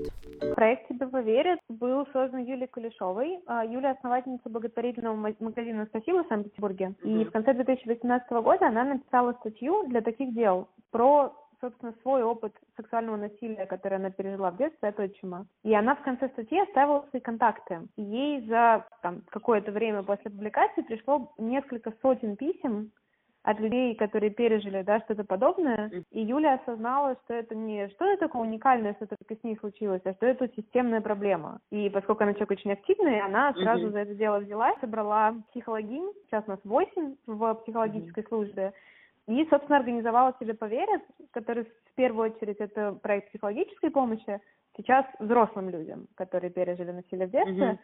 Проект 0.55 0.87
«Тебе 0.87 1.07
поверят» 1.07 1.59
был 1.67 2.07
создан 2.13 2.39
Юлией 2.39 2.67
Кулешовой. 2.67 3.39
А, 3.47 3.65
Юлия– 3.65 3.91
основательница 3.99 4.49
благотворительного 4.49 5.33
магазина 5.39 5.85
«Спасибо» 5.87 6.23
в 6.23 6.27
Санкт-Петербурге. 6.29 6.95
И 7.03 7.25
в 7.25 7.31
конце 7.31 7.53
2018 7.53 8.31
года 8.31 8.67
она 8.67 8.85
написала 8.85 9.33
статью 9.41 9.87
для 9.87 9.99
таких 9.99 10.33
дел 10.33 10.69
про 10.89 11.33
собственно, 11.59 11.93
свой 12.03 12.23
опыт 12.23 12.53
сексуального 12.77 13.17
насилия, 13.17 13.65
который 13.65 13.97
она 13.97 14.11
пережила 14.11 14.51
в 14.51 14.57
детстве 14.57 14.89
от 14.89 14.99
отчима. 14.99 15.47
И 15.63 15.73
она 15.73 15.95
в 15.95 16.03
конце 16.03 16.29
статьи 16.29 16.59
оставила 16.59 17.05
свои 17.09 17.19
контакты. 17.19 17.87
Ей 17.97 18.47
за 18.47 18.85
там, 19.01 19.23
какое-то 19.29 19.71
время 19.71 20.03
после 20.03 20.29
публикации 20.29 20.83
пришло 20.83 21.33
несколько 21.39 21.91
сотен 22.01 22.35
писем 22.35 22.91
от 23.47 23.61
людей, 23.61 23.95
которые 23.95 24.29
пережили, 24.29 24.81
да, 24.81 24.99
что-то 24.99 25.23
подобное. 25.23 25.89
И 26.11 26.19
Юля 26.19 26.55
осознала, 26.55 27.15
что 27.23 27.33
это 27.33 27.55
не 27.55 27.87
что-то 27.87 28.17
такое 28.17 28.41
уникальное, 28.41 28.93
что 28.95 29.07
только 29.07 29.37
с 29.37 29.43
ней 29.43 29.55
случилось, 29.55 30.01
а 30.03 30.13
что 30.15 30.25
это 30.25 30.49
системная 30.49 30.99
проблема. 30.99 31.61
И 31.71 31.89
поскольку 31.89 32.23
она 32.23 32.33
человек 32.33 32.51
очень 32.51 32.73
активный, 32.73 33.21
она 33.21 33.53
сразу 33.53 33.85
mm-hmm. 33.87 33.91
за 33.91 33.99
это 33.99 34.15
дело 34.15 34.39
взялась, 34.39 34.77
собрала 34.81 35.33
психологинь, 35.51 36.11
сейчас 36.25 36.43
у 36.47 36.51
нас 36.51 36.59
восемь 36.65 37.15
в 37.25 37.53
психологической 37.63 38.23
mm-hmm. 38.23 38.27
службе, 38.27 38.73
и, 39.29 39.47
собственно, 39.49 39.77
организовала 39.77 40.35
себе 40.41 40.53
«Поверят», 40.53 41.03
который 41.31 41.63
в 41.63 41.95
первую 41.95 42.33
очередь 42.33 42.57
это 42.57 42.99
проект 43.01 43.29
психологической 43.29 43.91
помощи, 43.91 44.41
сейчас 44.75 45.05
взрослым 45.19 45.69
людям, 45.69 46.07
которые 46.15 46.51
пережили 46.51 46.91
насилие 46.91 47.27
в 47.27 47.31
детстве. 47.31 47.65
Mm-hmm. 47.65 47.77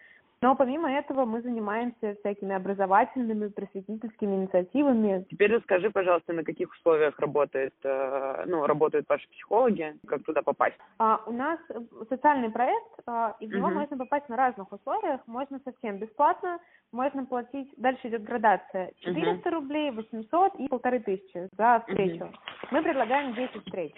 Но 0.43 0.55
помимо 0.55 0.91
этого 0.91 1.23
мы 1.23 1.41
занимаемся 1.41 2.15
всякими 2.19 2.53
образовательными, 2.53 3.47
просветительскими 3.47 4.35
инициативами. 4.35 5.25
Теперь 5.29 5.55
расскажи, 5.55 5.89
пожалуйста, 5.89 6.33
на 6.33 6.43
каких 6.43 6.69
условиях 6.73 7.17
работает, 7.17 7.73
э, 7.85 8.43
ну, 8.45 8.65
работают 8.65 9.07
ваши 9.07 9.25
психологи, 9.29 9.95
как 10.05 10.21
туда 10.23 10.41
попасть? 10.41 10.75
А, 10.99 11.21
у 11.27 11.31
нас 11.31 11.59
социальный 12.09 12.49
проект, 12.49 12.91
а, 13.07 13.37
и 13.39 13.47
в 13.47 13.55
него 13.55 13.67
угу. 13.67 13.75
можно 13.75 13.97
попасть 13.97 14.27
на 14.27 14.35
разных 14.35 14.69
условиях. 14.69 15.21
Можно 15.27 15.61
совсем 15.63 15.97
бесплатно, 15.97 16.59
можно 16.91 17.25
платить, 17.25 17.73
дальше 17.77 18.09
идет 18.09 18.23
градация, 18.23 18.91
400 18.99 19.47
угу. 19.47 19.55
рублей, 19.55 19.91
800 19.91 20.55
и 20.55 20.67
полторы 20.67 20.99
тысячи 20.99 21.47
за 21.57 21.85
встречу. 21.87 22.25
Угу. 22.25 22.33
Мы 22.71 22.83
предлагаем 22.83 23.33
10 23.33 23.63
встреч 23.63 23.93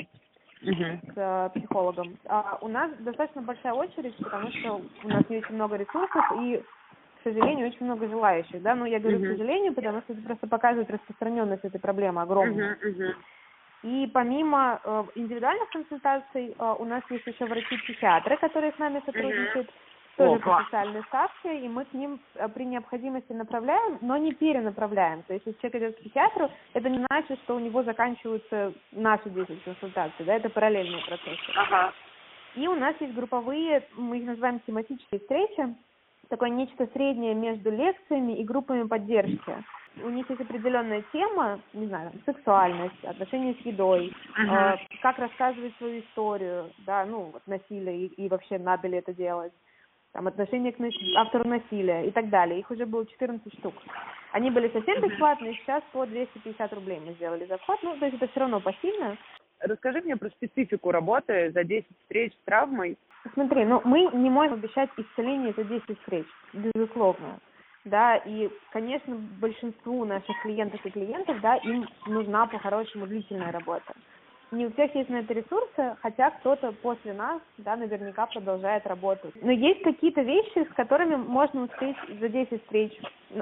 с 0.66 1.14
э, 1.16 1.50
психологом. 1.56 2.18
А 2.28 2.58
у 2.62 2.68
нас 2.68 2.92
достаточно 3.00 3.42
большая 3.42 3.74
очередь, 3.74 4.16
потому 4.18 4.52
что 4.52 4.82
у 5.04 5.08
нас 5.08 5.24
не 5.30 5.38
очень 5.38 5.56
много 5.56 5.78
ресурсов 5.78 6.26
и, 6.42 6.58
к 6.58 7.24
сожалению, 7.24 7.68
очень 7.68 7.86
много 7.86 8.08
желающих. 8.08 8.62
Да? 8.62 8.76
Но 8.76 8.86
я 8.86 9.00
говорю 9.00 9.20
к 9.20 9.28
сожалению, 9.28 9.74
потому 9.74 10.02
что 10.02 10.14
это 10.14 10.22
просто 10.22 10.48
показывает 10.48 10.90
распространенность 10.90 11.66
этой 11.66 11.80
проблемы 11.80 12.22
огромную. 12.22 12.78
И 13.84 14.10
помимо 14.14 14.80
э, 14.84 15.04
индивидуальных 15.16 15.70
консультаций, 15.70 16.56
э, 16.58 16.76
у 16.80 16.86
нас 16.86 17.04
есть 17.12 17.28
еще 17.28 17.46
врачи-психиатры, 17.46 18.38
которые 18.38 18.72
с 18.74 18.80
нами 18.80 19.02
сотрудничают. 19.06 19.70
Тоже 20.18 20.40
по 20.40 20.62
специальной 20.62 21.04
ставке, 21.04 21.60
и 21.60 21.68
мы 21.68 21.86
к 21.86 21.94
ним 21.94 22.20
э, 22.36 22.48
при 22.50 22.66
необходимости 22.66 23.34
направляем, 23.34 23.98
но 24.02 24.18
не 24.18 24.34
перенаправляем. 24.34 25.24
То 25.24 25.34
есть, 25.34 25.46
если 25.46 25.60
человек 25.60 25.82
идет 25.82 25.96
к 25.96 26.00
психиатру, 26.00 26.50
это 26.74 26.90
не 26.90 27.06
значит, 27.06 27.40
что 27.44 27.56
у 27.56 27.60
него 27.60 27.84
заканчиваются 27.84 28.74
наши 28.92 29.30
10 29.30 29.64
консультаций, 29.64 30.26
да, 30.26 30.36
это 30.36 30.50
параллельные 30.50 31.04
процессы. 31.06 31.52
Ага. 31.56 31.94
И 32.56 32.68
у 32.68 32.76
нас 32.76 32.96
есть 33.00 33.14
групповые, 33.14 33.86
мы 33.98 34.20
их 34.20 34.26
называем 34.26 34.62
тематические 34.62 35.20
встречи, 35.20 35.76
такое 36.30 36.50
нечто 36.50 36.88
среднее 36.94 37.36
между 37.36 37.70
лекциями 37.70 38.34
и 38.34 38.44
группами 38.44 38.88
поддержки. 38.88 39.64
У 40.04 40.10
них 40.10 40.30
есть 40.30 40.42
определенная 40.42 41.04
тема, 41.14 41.60
не 41.74 41.88
знаю, 41.88 42.12
сексуальность, 42.26 43.02
отношения 43.04 43.54
с 43.54 43.66
едой, 43.66 44.14
uh-huh. 44.38 44.76
э, 44.76 44.78
как 45.02 45.18
рассказывать 45.20 45.74
свою 45.78 46.02
историю, 46.02 46.70
да, 46.86 47.06
ну, 47.06 47.32
вот 47.32 47.42
насилие 47.48 48.08
и, 48.08 48.26
и 48.26 48.28
вообще 48.28 48.58
надо 48.58 48.90
ли 48.90 48.98
это 48.98 49.14
делать, 49.14 49.54
там, 50.16 50.28
отношение 50.28 50.72
к 50.72 50.80
автору 51.18 51.46
насилия 51.46 52.08
и 52.08 52.12
так 52.12 52.30
далее. 52.30 52.60
Их 52.60 52.72
уже 52.72 52.86
было 52.86 53.06
14 53.06 53.54
штук. 53.60 53.74
Они 54.32 54.50
были 54.50 54.70
совсем 54.70 55.02
бесплатные, 55.02 55.54
сейчас 55.56 55.84
по 55.92 56.06
250 56.06 56.74
рублей 56.74 57.02
мы 57.06 57.14
сделали 57.14 57.46
за 57.46 57.58
вход, 57.58 57.80
ну, 57.84 57.98
то 57.98 58.06
есть 58.06 58.16
это 58.16 58.28
все 58.30 58.40
равно 58.40 58.62
посильно. 58.62 59.18
Расскажи 59.60 60.02
мне 60.02 60.16
про 60.16 60.30
специфику 60.30 60.92
работы 60.92 61.52
за 61.52 61.66
10 61.66 61.86
встреч 62.04 62.34
с 62.34 62.46
травмой. 62.46 62.98
Смотри, 63.34 63.66
ну 63.66 63.82
мы 63.84 64.10
не 64.14 64.30
можем 64.30 64.54
обещать 64.54 64.90
исцеление 64.96 65.54
за 65.58 65.66
10 65.66 66.00
встреч, 66.00 66.26
безусловно. 66.54 67.40
Да, 67.84 68.16
и, 68.16 68.50
конечно, 68.72 69.16
большинству 69.16 70.06
наших 70.06 70.42
клиентов 70.44 70.84
и 70.86 70.92
клиентов, 70.92 71.42
да, 71.42 71.58
им 71.58 71.88
нужна 72.08 72.48
по-хорошему 72.48 73.06
длительная 73.06 73.52
работа 73.52 73.94
не 74.56 74.68
у 74.68 74.72
всех 74.72 74.94
есть 74.96 75.10
на 75.10 75.18
это 75.18 75.34
ресурсы, 75.34 75.96
хотя 76.02 76.32
кто-то 76.32 76.72
после 76.82 77.14
нас, 77.14 77.42
да, 77.58 77.76
наверняка 77.76 78.26
продолжает 78.26 78.86
работать. 78.88 79.34
Но 79.42 79.52
есть 79.52 79.84
какие-то 79.84 80.22
вещи, 80.22 80.68
с 80.70 80.74
которыми 80.76 81.16
можно 81.16 81.64
успеть 81.64 81.98
за 82.20 82.30
10 82.30 82.62
встреч 82.64 82.92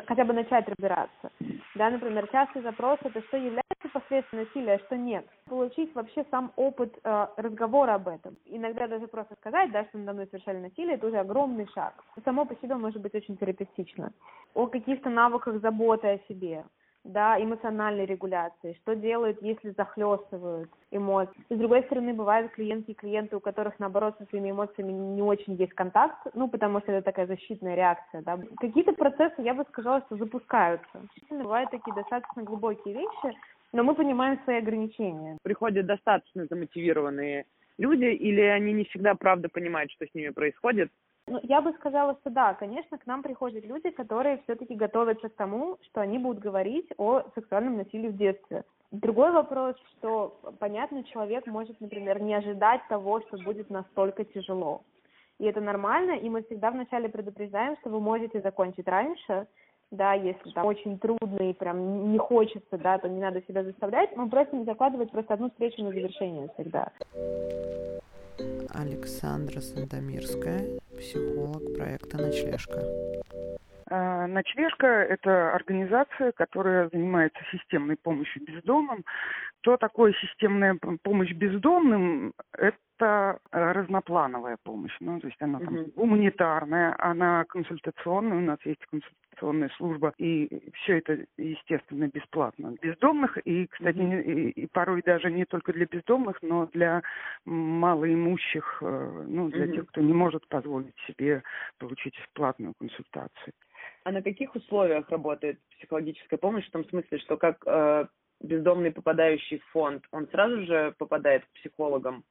хотя 0.05 0.25
бы 0.25 0.33
начать 0.33 0.67
разбираться. 0.67 1.31
Да, 1.75 1.89
например, 1.89 2.27
частый 2.31 2.61
запрос– 2.61 2.99
это 3.03 3.21
что 3.27 3.37
является 3.37 3.63
последствием 3.91 4.45
насилия, 4.45 4.73
а 4.73 4.79
что 4.79 4.97
нет. 4.97 5.25
Получить 5.45 5.93
вообще 5.95 6.25
сам 6.31 6.51
опыт 6.55 6.93
э, 7.03 7.27
разговора 7.37 7.95
об 7.95 8.07
этом. 8.07 8.35
Иногда 8.45 8.87
даже 8.87 9.07
просто 9.07 9.35
сказать, 9.35 9.71
да, 9.71 9.85
что 9.85 9.97
надо 9.97 10.13
мной 10.13 10.27
совершали 10.27 10.57
насилие, 10.57 10.95
это 10.95 11.07
уже 11.07 11.17
огромный 11.17 11.67
шаг. 11.73 11.93
Само 12.25 12.45
по 12.45 12.55
себе 12.55 12.75
может 12.75 13.01
быть 13.01 13.13
очень 13.13 13.37
терапевтично. 13.37 14.11
О 14.53 14.67
каких-то 14.67 15.09
навыках 15.09 15.61
заботы 15.61 16.07
о 16.07 16.19
себе, 16.27 16.63
да, 17.03 17.41
эмоциональной 17.41 18.05
регуляции, 18.05 18.77
что 18.81 18.95
делают, 18.95 19.41
если 19.41 19.71
захлестывают 19.71 20.69
эмоции. 20.91 21.33
С 21.49 21.57
другой 21.57 21.83
стороны, 21.83 22.13
бывают 22.13 22.51
клиенты 22.53 22.91
и 22.93 22.95
клиенты, 22.95 23.35
у 23.35 23.39
которых, 23.39 23.79
наоборот, 23.79 24.15
со 24.17 24.25
своими 24.25 24.51
эмоциями 24.51 24.91
не 24.91 25.21
очень 25.21 25.55
есть 25.55 25.73
контакт, 25.73 26.27
ну, 26.33 26.47
потому 26.47 26.79
что 26.81 26.91
это 26.91 27.05
такая 27.05 27.27
защитная 27.27 27.75
реакция, 27.75 28.21
да. 28.21 28.39
Какие-то 28.59 28.93
процессы, 28.93 29.41
я 29.41 29.53
бы 29.53 29.65
сказала, 29.69 30.01
что 30.05 30.17
запускаются. 30.17 31.01
Бывают 31.29 31.71
такие 31.71 31.93
достаточно 31.93 32.43
глубокие 32.43 32.93
вещи, 32.93 33.37
но 33.73 33.83
мы 33.83 33.95
понимаем 33.95 34.39
свои 34.43 34.57
ограничения. 34.57 35.37
Приходят 35.43 35.85
достаточно 35.85 36.45
замотивированные 36.49 37.45
люди, 37.77 38.05
или 38.05 38.41
они 38.41 38.71
не 38.73 38.85
всегда 38.85 39.15
правда 39.15 39.49
понимают, 39.49 39.91
что 39.91 40.05
с 40.05 40.13
ними 40.13 40.29
происходит, 40.29 40.91
ну, 41.27 41.39
я 41.43 41.61
бы 41.61 41.73
сказала, 41.73 42.15
что 42.21 42.29
да, 42.29 42.53
конечно, 42.53 42.97
к 42.97 43.05
нам 43.05 43.23
приходят 43.23 43.65
люди, 43.65 43.89
которые 43.91 44.39
все-таки 44.43 44.75
готовятся 44.75 45.29
к 45.29 45.35
тому, 45.35 45.77
что 45.83 46.01
они 46.01 46.17
будут 46.17 46.43
говорить 46.43 46.87
о 46.97 47.23
сексуальном 47.35 47.77
насилии 47.77 48.09
в 48.09 48.17
детстве. 48.17 48.63
Другой 48.91 49.31
вопрос, 49.31 49.75
что, 49.91 50.37
понятно, 50.59 51.03
человек 51.05 51.47
может, 51.47 51.79
например, 51.81 52.21
не 52.21 52.35
ожидать 52.35 52.81
того, 52.89 53.21
что 53.21 53.37
будет 53.37 53.69
настолько 53.69 54.25
тяжело. 54.25 54.83
И 55.39 55.45
это 55.45 55.61
нормально, 55.61 56.11
и 56.11 56.29
мы 56.29 56.43
всегда 56.43 56.71
вначале 56.71 57.09
предупреждаем, 57.09 57.75
что 57.77 57.89
вы 57.89 57.99
можете 57.99 58.41
закончить 58.41 58.87
раньше, 58.87 59.47
да, 59.91 60.13
если 60.13 60.51
там 60.51 60.65
очень 60.65 60.99
трудно 60.99 61.49
и 61.49 61.53
прям 61.53 62.11
не 62.11 62.17
хочется, 62.17 62.77
да, 62.77 62.97
то 62.97 63.07
не 63.07 63.21
надо 63.21 63.41
себя 63.43 63.63
заставлять. 63.63 64.15
Мы 64.15 64.29
просим 64.29 64.65
закладывать 64.65 65.11
просто 65.11 65.35
одну 65.35 65.49
встречу 65.49 65.83
на 65.83 65.89
завершение 65.89 66.49
всегда. 66.55 66.91
Александра 68.73 69.59
Сантомирская, 69.59 70.79
психолог 70.97 71.75
проекта 71.75 72.17
«Ночлежка». 72.17 72.81
А, 73.89 74.27
Ночлежка– 74.27 74.87
это 74.87 75.53
организация, 75.53 76.31
которая 76.31 76.89
занимается 76.91 77.39
системной 77.51 77.95
помощью 77.95 78.43
бездомным. 78.43 79.03
Что 79.61 79.77
такое 79.77 80.13
системная 80.13 80.77
помощь 81.03 81.31
бездомным? 81.33 82.33
Это 82.57 82.77
разноплановая 83.51 84.57
помощь. 84.63 84.95
Ну, 84.99 85.19
то 85.19 85.27
есть 85.27 85.41
она 85.41 85.59
там 85.59 85.85
гуманитарная, 85.95 86.95
она 86.99 87.43
консультационная, 87.45 88.37
у 88.37 88.41
нас 88.41 88.59
есть 88.65 88.85
консультационная 88.85 89.69
служба, 89.77 90.13
и 90.17 90.71
все 90.73 90.99
это, 90.99 91.25
естественно, 91.37 92.07
бесплатно. 92.07 92.75
Бездомных, 92.81 93.37
и, 93.45 93.67
кстати, 93.67 93.97
и, 93.97 94.49
и 94.49 94.67
порой 94.67 95.01
даже 95.01 95.31
не 95.31 95.45
только 95.45 95.73
для 95.73 95.85
бездомных, 95.85 96.41
но 96.41 96.67
для 96.67 97.01
малоимущих, 97.45 98.79
э, 98.81 99.25
ну, 99.27 99.49
для 99.49 99.67
тех, 99.67 99.87
кто 99.87 100.01
не 100.01 100.13
может 100.13 100.47
позволить 100.47 100.95
себе 101.07 101.43
получить 101.77 102.15
платную 102.33 102.73
консультацию. 102.79 103.53
А 104.03 104.11
на 104.11 104.21
каких 104.21 104.55
условиях 104.55 105.09
работает 105.09 105.59
психологическая 105.77 106.37
помощь? 106.37 106.67
В 106.67 106.71
том 106.71 106.85
смысле, 106.85 107.17
что 107.19 107.37
как 107.37 107.63
э, 107.65 108.07
бездомный, 108.41 108.91
попадающий 108.91 109.59
в 109.59 109.65
фонд, 109.71 110.05
он 110.11 110.27
сразу 110.27 110.65
же 110.65 110.93
попадает 110.97 111.45
к 111.45 111.53
психологам? 111.59 112.23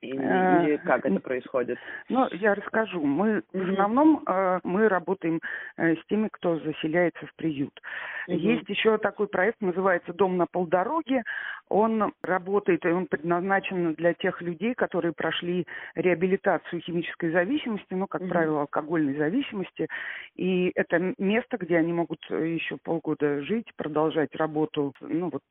Или, 0.00 0.20
э, 0.20 0.64
или 0.64 0.76
как 0.78 1.04
это 1.04 1.18
происходит? 1.20 1.78
Ну, 2.08 2.28
я 2.32 2.54
расскажу. 2.54 3.02
Мы 3.02 3.42
в 3.52 3.72
основном 3.72 4.22
э, 4.26 4.60
мы 4.62 4.88
работаем 4.88 5.40
э, 5.76 5.96
с 5.96 6.06
теми, 6.06 6.28
кто 6.30 6.58
заселяется 6.60 7.26
в 7.26 7.34
приют. 7.34 7.80
Угу. 8.28 8.36
Есть 8.36 8.68
еще 8.68 8.98
такой 8.98 9.26
проект, 9.26 9.60
называется 9.60 10.12
«Дом 10.12 10.36
на 10.36 10.46
полдороге». 10.46 11.24
Он 11.68 12.12
работает, 12.22 12.84
и 12.84 12.88
он 12.88 13.06
предназначен 13.06 13.94
для 13.94 14.14
тех 14.14 14.40
людей, 14.40 14.74
которые 14.74 15.12
прошли 15.12 15.66
реабилитацию 15.96 16.80
химической 16.80 17.30
зависимости, 17.30 17.92
ну, 17.92 18.06
как 18.06 18.22
угу. 18.22 18.30
правило, 18.30 18.60
алкогольной 18.62 19.16
зависимости. 19.16 19.88
И 20.36 20.70
это 20.76 21.14
место, 21.18 21.58
где 21.58 21.76
они 21.76 21.92
могут 21.92 22.24
еще 22.30 22.76
полгода 22.76 23.42
жить, 23.42 23.66
продолжать 23.76 24.34
работу, 24.36 24.94
ну, 25.00 25.28
вот 25.30 25.42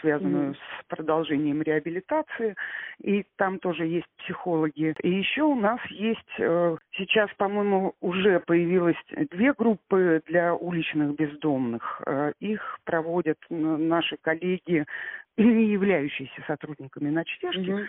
связанную 0.00 0.52
mm-hmm. 0.52 0.56
с 0.56 0.84
продолжением 0.88 1.62
реабилитации, 1.62 2.54
и 3.02 3.24
там 3.36 3.58
тоже 3.58 3.86
есть 3.86 4.06
психологи. 4.18 4.94
И 5.02 5.10
еще 5.10 5.42
у 5.42 5.54
нас 5.54 5.80
есть 5.90 6.20
э, 6.38 6.76
сейчас, 6.92 7.30
по-моему, 7.36 7.94
уже 8.00 8.40
появилось 8.40 8.96
две 9.30 9.52
группы 9.52 10.22
для 10.26 10.54
уличных 10.54 11.14
бездомных. 11.16 12.02
Э, 12.06 12.32
их 12.40 12.78
проводят 12.84 13.38
наши 13.50 14.16
коллеги, 14.20 14.84
не 15.36 15.66
являющиеся 15.66 16.42
сотрудниками 16.46 17.10
ночлежки. 17.10 17.86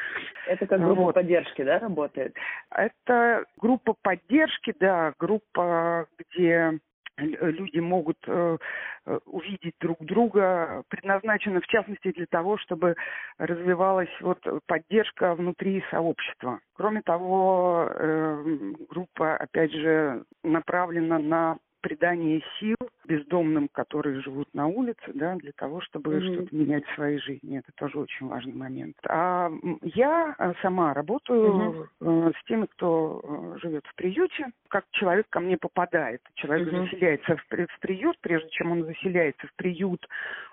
Это 0.47 0.67
как 0.67 0.82
группа 0.82 1.02
вот. 1.02 1.15
поддержки, 1.15 1.63
да, 1.63 1.80
работает? 1.80 2.36
Это 2.71 3.45
группа 3.58 3.95
поддержки, 4.02 4.73
да, 4.80 5.13
группа, 5.17 6.08
где 6.17 6.80
люди 7.17 7.80
могут 7.80 8.17
э, 8.27 8.58
э, 9.06 9.19
увидеть 9.25 9.75
друг 9.80 10.03
друга, 10.03 10.84
предназначена 10.89 11.62
в 11.62 11.67
частности 11.67 12.12
для 12.12 12.25
того, 12.27 12.58
чтобы 12.58 12.95
развивалась 13.38 14.10
вот 14.21 14.39
поддержка 14.65 15.36
внутри 15.36 15.84
сообщества. 15.89 16.60
Кроме 16.73 17.01
того, 17.01 17.89
э, 17.89 18.73
группа, 18.89 19.36
опять 19.36 19.71
же, 19.71 20.23
направлена 20.43 21.19
на 21.19 21.58
придание 21.82 22.41
сил 22.60 22.77
бездомным, 23.08 23.70
которые 23.70 24.22
живут 24.22 24.54
на 24.54 24.67
улице, 24.67 25.12
да, 25.13 25.36
для 25.36 25.52
того, 25.54 25.82
чтобы 25.82 26.15
mm-hmm. 26.15 26.34
что-то 26.34 26.56
менять 26.56 26.86
в 26.86 26.96
своей 26.96 27.20
жизни. 27.20 27.60
Это 27.60 27.72
тоже 27.76 28.00
очень 28.00 28.28
важный 28.28 28.54
момент. 28.54 28.96
А 29.08 29.50
я 29.82 30.36
э, 30.38 30.54
сама 30.62 30.93
работаю 30.93 31.89
mm-hmm. 32.02 32.34
с 32.38 32.46
теми, 32.46 32.65
кто 32.65 33.22
э, 33.24 33.60
живет 33.62 33.86
в 33.86 33.96
приюте. 33.96 34.48
Как 34.67 34.86
человек 34.91 35.28
ко 35.30 35.39
мне 35.39 35.58
попадает. 35.58 36.22
Человек 36.36 36.67
mm-hmm. 36.67 36.84
заселяется 36.84 37.38
в, 37.38 37.43
в 37.50 37.80
приют, 37.80 38.17
прежде 38.22 38.50
чем 38.50 38.72
он 38.72 38.84
заселяется 38.84 39.48
в 39.48 39.56
приют, 39.56 40.06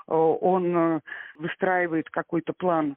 он 0.06 1.00
выстраивает 1.36 2.10
какой-то 2.10 2.52
план 2.52 2.96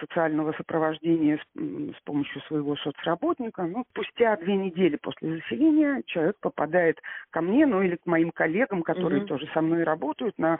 социального 0.00 0.52
сопровождения 0.54 1.36
с, 1.36 1.60
с 1.98 2.00
помощью 2.04 2.40
своего 2.42 2.76
соцработника. 2.76 3.62
Ну, 3.64 3.84
спустя 3.90 4.36
две 4.36 4.56
недели 4.56 4.96
после 4.96 5.36
заселения 5.36 6.02
человек 6.06 6.36
попадает 6.40 6.98
ко 7.30 7.40
мне, 7.40 7.66
ну 7.66 7.82
или 7.82 7.96
к 7.96 8.06
моим 8.06 8.30
коллегам, 8.32 8.79
которые 8.82 9.22
mm-hmm. 9.22 9.26
тоже 9.26 9.48
со 9.52 9.60
мной 9.60 9.84
работают 9.84 10.38
на 10.38 10.58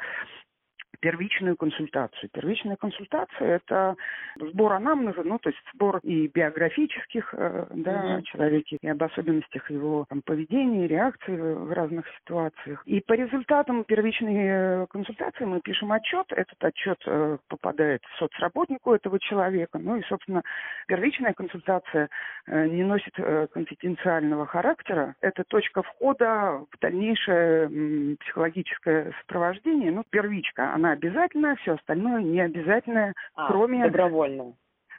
первичную 1.00 1.56
консультацию. 1.56 2.30
Первичная 2.32 2.76
консультация– 2.76 3.56
это 3.56 3.96
сбор 4.36 4.74
анамнеза, 4.74 5.22
ну, 5.24 5.38
то 5.38 5.48
есть 5.48 5.60
сбор 5.74 5.98
и 6.02 6.28
биографических 6.28 7.34
э, 7.36 7.66
да, 7.70 8.16
угу. 8.16 8.22
человеке, 8.22 8.78
и 8.80 8.88
об 8.88 9.02
особенностях 9.02 9.70
его 9.70 10.04
там, 10.08 10.22
поведения, 10.22 10.86
реакции 10.86 11.36
в 11.36 11.72
разных 11.72 12.06
ситуациях. 12.18 12.82
И 12.86 13.00
по 13.00 13.14
результатам 13.14 13.84
первичной 13.84 14.36
э, 14.36 14.86
консультации 14.90 15.44
мы 15.44 15.60
пишем 15.60 15.92
отчет. 15.92 16.26
Этот 16.30 16.62
отчет 16.62 16.98
э, 17.06 17.38
попадает 17.48 18.02
соцработнику 18.18 18.94
этого 18.94 19.18
человека. 19.18 19.78
Ну 19.78 19.96
и, 19.96 20.02
собственно, 20.02 20.42
первичная 20.86 21.32
консультация 21.32 22.08
не 22.46 22.82
носит 22.82 23.14
конфиденциального 23.52 24.46
характера. 24.46 25.14
Это 25.20 25.44
точка 25.44 25.82
входа 25.82 26.64
в 26.70 26.78
дальнейшее 26.80 28.16
психологическое 28.16 29.12
сопровождение. 29.20 29.90
Ну, 29.90 30.04
первичка, 30.10 30.74
она 30.74 30.89
обязательная, 30.92 31.56
все 31.56 31.74
остальное 31.74 32.22
не 32.22 32.40
обязательное, 32.40 33.14
а, 33.34 33.48
кроме... 33.48 33.84
Добровольно. 33.84 34.54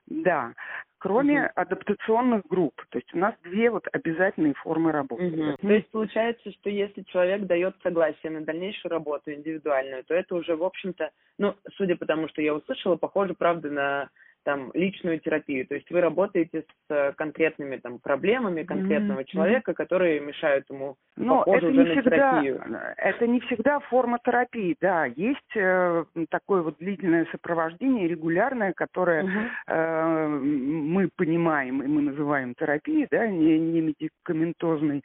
Да, 0.07 0.53
кроме 1.01 1.45
угу. 1.45 1.51
адаптационных 1.55 2.45
групп. 2.47 2.73
То 2.89 2.99
есть 2.99 3.13
у 3.13 3.17
нас 3.17 3.33
две 3.43 3.71
вот 3.71 3.87
обязательные 3.91 4.53
формы 4.53 4.91
работы. 4.91 5.25
Угу. 5.25 5.57
То 5.61 5.73
есть 5.73 5.89
получается, 5.89 6.51
что 6.51 6.69
если 6.69 7.01
человек 7.03 7.47
дает 7.47 7.75
согласие 7.81 8.31
на 8.31 8.41
дальнейшую 8.41 8.91
работу 8.91 9.31
индивидуальную, 9.31 10.03
то 10.03 10.13
это 10.13 10.35
уже, 10.35 10.55
в 10.55 10.63
общем-то, 10.63 11.09
ну, 11.39 11.55
судя 11.75 11.95
по 11.95 12.05
тому, 12.05 12.27
что 12.27 12.41
я 12.41 12.53
услышала, 12.53 12.97
похоже, 12.97 13.33
правда, 13.33 13.71
на 13.71 14.09
там 14.43 14.71
личную 14.73 15.19
терапию. 15.19 15.67
То 15.67 15.75
есть 15.75 15.89
вы 15.91 16.01
работаете 16.01 16.61
с 16.61 16.93
э, 16.93 17.13
конкретными 17.13 17.77
там 17.77 17.99
проблемами 17.99 18.63
конкретного 18.63 19.21
mm-hmm. 19.21 19.25
человека, 19.25 19.73
которые 19.73 20.19
мешают 20.19 20.69
ему 20.69 20.95
Но 21.15 21.43
это 21.45 21.71
не 21.71 21.85
всегда, 21.85 22.41
терапию. 22.41 22.63
Это 22.97 23.27
не 23.27 23.39
всегда 23.41 23.79
форма 23.79 24.19
терапии, 24.23 24.75
да. 24.81 25.05
Есть 25.05 25.55
э, 25.55 26.05
такое 26.29 26.61
вот 26.61 26.77
длительное 26.79 27.27
сопровождение, 27.31 28.07
регулярное, 28.07 28.73
которое 28.73 29.23
mm-hmm. 29.23 29.49
э, 29.67 30.27
мы 30.27 31.09
понимаем 31.15 31.83
и 31.83 31.87
мы 31.87 32.01
называем 32.01 32.55
терапией, 32.55 33.07
да, 33.11 33.27
не, 33.27 33.59
не 33.59 33.81
медикаментозной. 33.81 35.01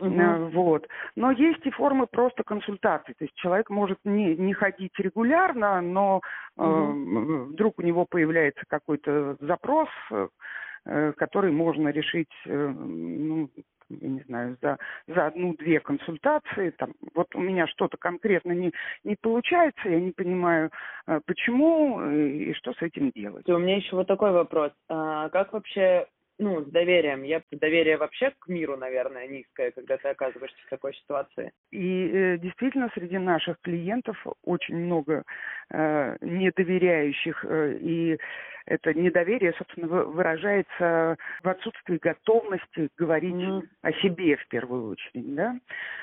Mm-hmm. 0.00 0.20
Э, 0.20 0.50
вот. 0.50 0.86
Но 1.16 1.30
есть 1.32 1.64
и 1.64 1.70
формы 1.70 2.06
просто 2.06 2.42
консультаций. 2.44 3.14
То 3.18 3.24
есть 3.24 3.34
человек 3.36 3.70
может 3.70 3.98
не, 4.04 4.36
не 4.36 4.52
ходить 4.52 4.92
регулярно, 4.98 5.80
но 5.80 6.20
э, 6.56 6.62
mm-hmm. 6.62 7.44
вдруг 7.46 7.78
у 7.78 7.82
него 7.82 8.06
появляется 8.08 8.62
какой-то 8.78 9.36
запрос, 9.40 9.88
э, 10.10 11.12
который 11.16 11.52
можно 11.52 11.88
решить, 11.88 12.32
э, 12.46 12.68
ну, 12.68 13.48
я 13.88 14.08
не 14.08 14.20
знаю, 14.22 14.56
за, 14.62 14.78
за 15.06 15.26
одну-две 15.26 15.80
консультации, 15.80 16.70
там, 16.70 16.92
вот 17.14 17.34
у 17.34 17.40
меня 17.40 17.66
что-то 17.66 17.96
конкретно 17.96 18.52
не, 18.52 18.72
не 19.04 19.16
получается, 19.20 19.88
я 19.88 20.00
не 20.00 20.12
понимаю, 20.12 20.70
э, 21.06 21.20
почему 21.26 22.02
и 22.10 22.52
что 22.54 22.72
с 22.72 22.82
этим 22.82 23.10
делать. 23.10 23.48
У 23.48 23.58
меня 23.58 23.76
еще 23.76 23.96
вот 23.96 24.08
такой 24.08 24.32
вопрос. 24.32 24.72
А 24.88 25.28
как 25.30 25.52
вообще 25.52 26.06
ну, 26.38 26.62
с 26.62 26.66
доверием. 26.66 27.22
Я 27.22 27.42
доверие 27.50 27.96
вообще 27.96 28.32
к 28.38 28.48
миру, 28.48 28.76
наверное, 28.76 29.26
низкое, 29.26 29.70
когда 29.70 29.96
ты 29.96 30.08
оказываешься 30.08 30.58
в 30.66 30.70
такой 30.70 30.94
ситуации. 30.94 31.52
И 31.70 32.10
э, 32.12 32.38
действительно 32.38 32.90
среди 32.94 33.18
наших 33.18 33.58
клиентов 33.62 34.16
очень 34.44 34.76
много 34.76 35.22
э, 35.70 36.16
недоверяющих, 36.20 37.44
э, 37.48 37.78
и 37.80 38.18
это 38.66 38.92
недоверие, 38.92 39.54
собственно, 39.56 39.86
выражается 39.86 41.16
в 41.42 41.48
отсутствии 41.48 41.98
готовности 41.98 42.88
говорить 42.98 43.34
mm. 43.34 43.62
о 43.82 43.92
себе 43.92 44.36
в 44.36 44.48
первую 44.48 44.90
очередь, 44.90 45.34
да. 45.34 45.58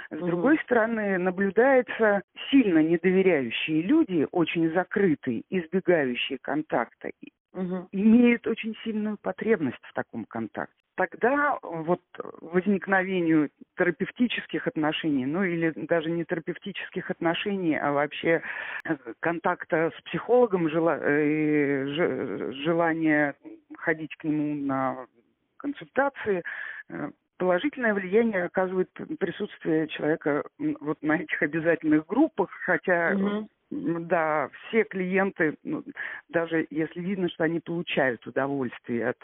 С 0.10 0.16
mm. 0.16 0.26
другой 0.26 0.58
стороны, 0.60 1.18
наблюдается 1.18 2.24
сильно 2.50 2.80
недоверяющие 2.80 3.82
люди, 3.82 4.26
очень 4.32 4.72
закрытые, 4.72 5.44
избегающие 5.50 6.40
контакта 6.42 7.12
угу. 7.54 7.88
имеют 7.92 8.48
очень 8.48 8.76
сильную 8.84 9.18
потребность 9.18 9.84
в 9.84 9.94
таком 9.94 10.26
контакте. 10.26 10.74
Тогда 10.96 11.58
вот 11.64 12.02
возникновению 12.42 13.50
терапевтических 13.78 14.68
отношений, 14.68 15.26
ну 15.26 15.44
или 15.44 15.74
даже 15.76 16.12
не 16.12 16.24
терапевтических 16.24 17.10
отношений, 17.10 17.76
а 17.76 17.92
вообще 17.92 18.44
э, 18.86 18.96
контакта 19.20 19.92
с 19.98 20.02
психологом, 20.04 20.68
э, 20.68 21.86
желание 22.64 23.34
ходить 23.76 24.16
к 24.18 24.24
нему 24.24 24.54
на 24.54 25.08
консультации, 25.58 26.44
э, 26.90 27.10
положительное 27.38 27.96
влияние 27.96 28.44
оказывает 28.44 28.92
присутствие 29.20 29.88
человека 29.88 30.44
вот 30.60 31.02
на 31.02 31.18
этих 31.18 31.42
обязательных 31.42 32.06
группах, 32.06 32.52
хотя 32.66 33.14
угу 33.16 33.48
да, 34.08 34.50
все 34.68 34.84
клиенты, 34.84 35.56
ну, 35.64 35.84
даже 36.30 36.68
если 36.70 37.00
видно, 37.00 37.30
что 37.30 37.44
они 37.44 37.60
получают 37.60 38.26
удовольствие 38.28 39.10
от, 39.10 39.18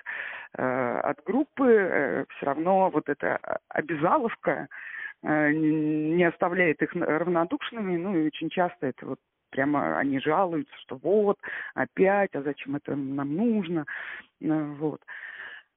э, 0.57 0.99
от 1.03 1.23
группы, 1.23 1.65
э, 1.65 2.25
все 2.29 2.45
равно 2.45 2.89
вот 2.89 3.09
эта 3.09 3.39
обязаловка 3.69 4.67
э, 5.23 5.51
не 5.51 6.23
оставляет 6.23 6.81
их 6.81 6.93
равнодушными, 6.95 7.97
ну 7.97 8.15
и 8.17 8.27
очень 8.27 8.49
часто 8.49 8.87
это 8.87 9.05
вот 9.05 9.19
прямо 9.51 9.97
они 9.97 10.19
жалуются, 10.19 10.75
что 10.81 10.97
вот, 10.97 11.37
опять, 11.73 12.35
а 12.35 12.41
зачем 12.41 12.75
это 12.75 12.95
нам 12.95 13.35
нужно, 13.35 13.85
э, 14.41 14.45
вот 14.79 15.01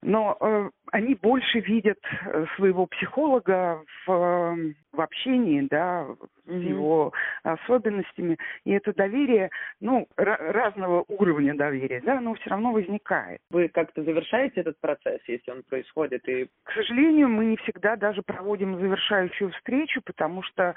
но 0.03 0.37
э, 0.41 0.71
они 0.91 1.15
больше 1.15 1.61
видят 1.61 1.99
э, 2.27 2.47
своего 2.57 2.87
психолога 2.87 3.83
в, 4.05 4.11
э, 4.11 4.75
в 4.93 5.01
общении, 5.01 5.67
да, 5.71 6.07
с 6.45 6.51
mm-hmm. 6.51 6.69
его 6.69 7.13
особенностями, 7.45 8.37
и 8.65 8.73
это 8.73 8.93
доверие, 8.93 9.51
ну, 9.81 10.09
разного 10.17 11.05
уровня 11.09 11.55
доверия, 11.55 12.03
да, 12.05 12.21
но 12.21 12.35
все 12.35 12.51
равно 12.51 12.73
возникает. 12.73 13.41
Вы 13.51 13.69
как-то 13.69 14.03
завершаете 14.03 14.61
этот 14.63 14.79
процесс, 14.81 15.21
если 15.29 15.51
он 15.53 15.63
происходит? 15.63 16.29
И... 16.29 16.49
К 16.65 16.73
сожалению, 16.73 17.29
мы 17.29 17.45
не 17.45 17.57
всегда 17.59 17.97
даже 17.97 18.23
проводим 18.23 18.79
завершающую 18.79 19.51
встречу, 19.53 20.03
потому 20.05 20.43
что 20.43 20.75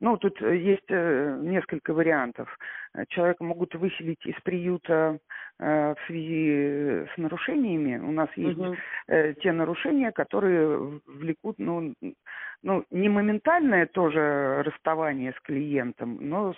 ну, 0.00 0.16
тут 0.16 0.40
э, 0.42 0.56
есть 0.56 0.88
э, 0.88 1.38
несколько 1.42 1.92
вариантов. 1.92 2.48
Э, 2.94 3.04
человека 3.08 3.42
могут 3.42 3.74
выселить 3.74 4.24
из 4.24 4.40
приюта 4.42 5.18
в 5.60 5.96
связи 6.06 7.08
с 7.12 7.16
нарушениями. 7.16 7.98
У 7.98 8.12
нас 8.12 8.28
есть 8.36 8.56
угу. 8.56 8.76
те 9.08 9.50
нарушения, 9.50 10.12
которые 10.12 11.00
влекут, 11.04 11.58
ну, 11.58 11.94
ну, 12.62 12.84
не 12.92 13.08
моментальное 13.08 13.86
тоже 13.86 14.62
расставание 14.64 15.32
с 15.32 15.40
клиентом, 15.40 16.18
но 16.20 16.52
с 16.52 16.56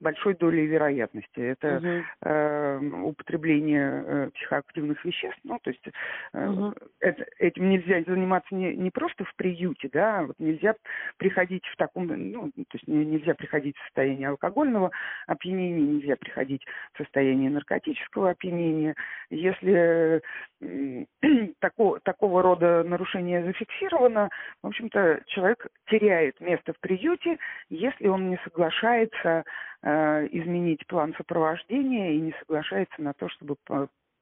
большой 0.00 0.34
долей 0.34 0.66
вероятности. 0.66 1.40
Это 1.40 1.76
угу. 1.76 2.04
э, 2.22 2.78
употребление 3.02 4.04
э, 4.06 4.30
психоактивных 4.34 5.04
веществ. 5.04 5.40
Ну, 5.44 5.58
то 5.62 5.70
есть 5.70 5.84
э, 6.32 6.48
угу. 6.48 6.74
это, 7.00 7.24
этим 7.38 7.70
нельзя 7.70 8.02
заниматься 8.06 8.54
не, 8.54 8.76
не 8.76 8.90
просто 8.90 9.24
в 9.24 9.34
приюте, 9.36 9.88
да, 9.92 10.24
вот 10.24 10.36
нельзя 10.38 10.74
приходить 11.16 11.64
в 11.66 11.76
таком, 11.76 12.06
ну, 12.06 12.50
то 12.50 12.74
есть 12.74 12.86
нельзя 12.86 13.34
приходить 13.34 13.76
в 13.76 13.84
состояние 13.84 14.28
алкогольного 14.28 14.90
опьянения, 15.26 15.80
нельзя 15.80 16.16
приходить 16.16 16.64
в 16.92 16.98
состояние 16.98 17.50
наркотического 17.50 18.30
опьянения. 18.30 18.94
Если 19.30 20.20
э, 20.60 21.04
такого, 21.60 22.00
такого 22.00 22.42
рода 22.42 22.82
нарушение 22.84 23.44
зафиксировано, 23.44 24.28
в 24.62 24.66
общем-то, 24.66 25.22
человек 25.26 25.66
теряет 25.86 26.40
место 26.40 26.72
в 26.72 26.80
приюте, 26.80 27.38
если 27.68 28.08
он 28.08 28.30
не 28.30 28.38
соглашается 28.44 29.44
изменить 29.84 30.86
план 30.86 31.14
сопровождения 31.16 32.12
и 32.12 32.20
не 32.20 32.34
соглашается 32.40 33.02
на 33.02 33.12
то, 33.12 33.28
чтобы 33.28 33.56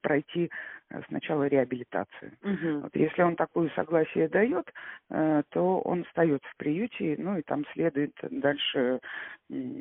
пройти 0.03 0.51
э, 0.91 1.01
сначала 1.09 1.47
реабилитацию. 1.47 2.33
Угу. 2.43 2.81
Вот 2.83 2.95
если 2.95 3.23
он 3.23 3.37
такое 3.37 3.71
согласие 3.75 4.29
дает, 4.29 4.71
э, 5.11 5.43
то 5.51 5.81
он 5.81 6.03
остается 6.03 6.47
в 6.49 6.57
приюте, 6.57 7.17
ну 7.19 7.39
и 7.39 7.43
там 7.43 7.65
следует 7.73 8.13
дальше 8.31 9.01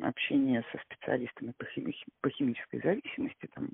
общение 0.02 0.64
со 0.72 0.78
специалистами 0.78 1.52
по, 1.56 1.64
хими 1.66 1.94
по 2.20 2.30
химической 2.30 2.80
зависимости, 2.80 3.48
там, 3.54 3.68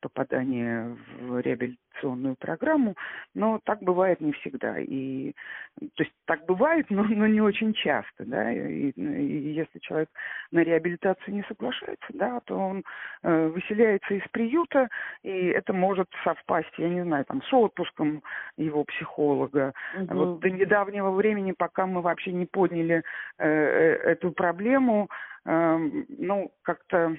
попадание 0.00 0.96
в 1.20 1.40
реабилитационную 1.40 2.36
программу, 2.36 2.94
но 3.34 3.60
так 3.64 3.82
бывает 3.82 4.20
не 4.20 4.32
всегда. 4.32 4.78
И, 4.78 5.32
то 5.78 6.02
есть 6.02 6.12
так 6.26 6.44
бывает, 6.46 6.86
но, 6.90 7.04
но 7.04 7.26
не 7.26 7.40
очень 7.40 7.72
часто. 7.74 8.24
Да? 8.24 8.52
И, 8.52 8.90
и 8.90 9.52
если 9.52 9.78
человек 9.80 10.08
на 10.50 10.60
реабилитацию 10.60 11.34
не 11.34 11.42
соглашается, 11.44 12.06
да, 12.14 12.40
то 12.40 12.56
он 12.56 12.84
э, 13.22 13.46
выселяется 13.48 14.14
из 14.14 14.26
приюта, 14.28 14.88
и 15.22 15.30
это 15.30 15.72
может 15.72 16.08
совпасть, 16.24 16.72
я 16.78 16.88
не 16.88 17.02
знаю, 17.02 17.24
там, 17.24 17.42
с 17.42 17.52
отпуском 17.52 18.22
его 18.56 18.84
психолога. 18.84 19.72
Угу. 19.96 20.14
Вот 20.14 20.40
до 20.40 20.50
недавнего 20.50 21.10
времени, 21.10 21.52
пока 21.52 21.86
мы 21.86 22.02
вообще 22.02 22.32
не 22.32 22.46
подняли 22.46 23.02
э, 23.38 23.48
э, 23.48 24.10
эту 24.12 24.32
проблему, 24.32 25.08
ну, 25.44 26.52
как-то 26.62 27.16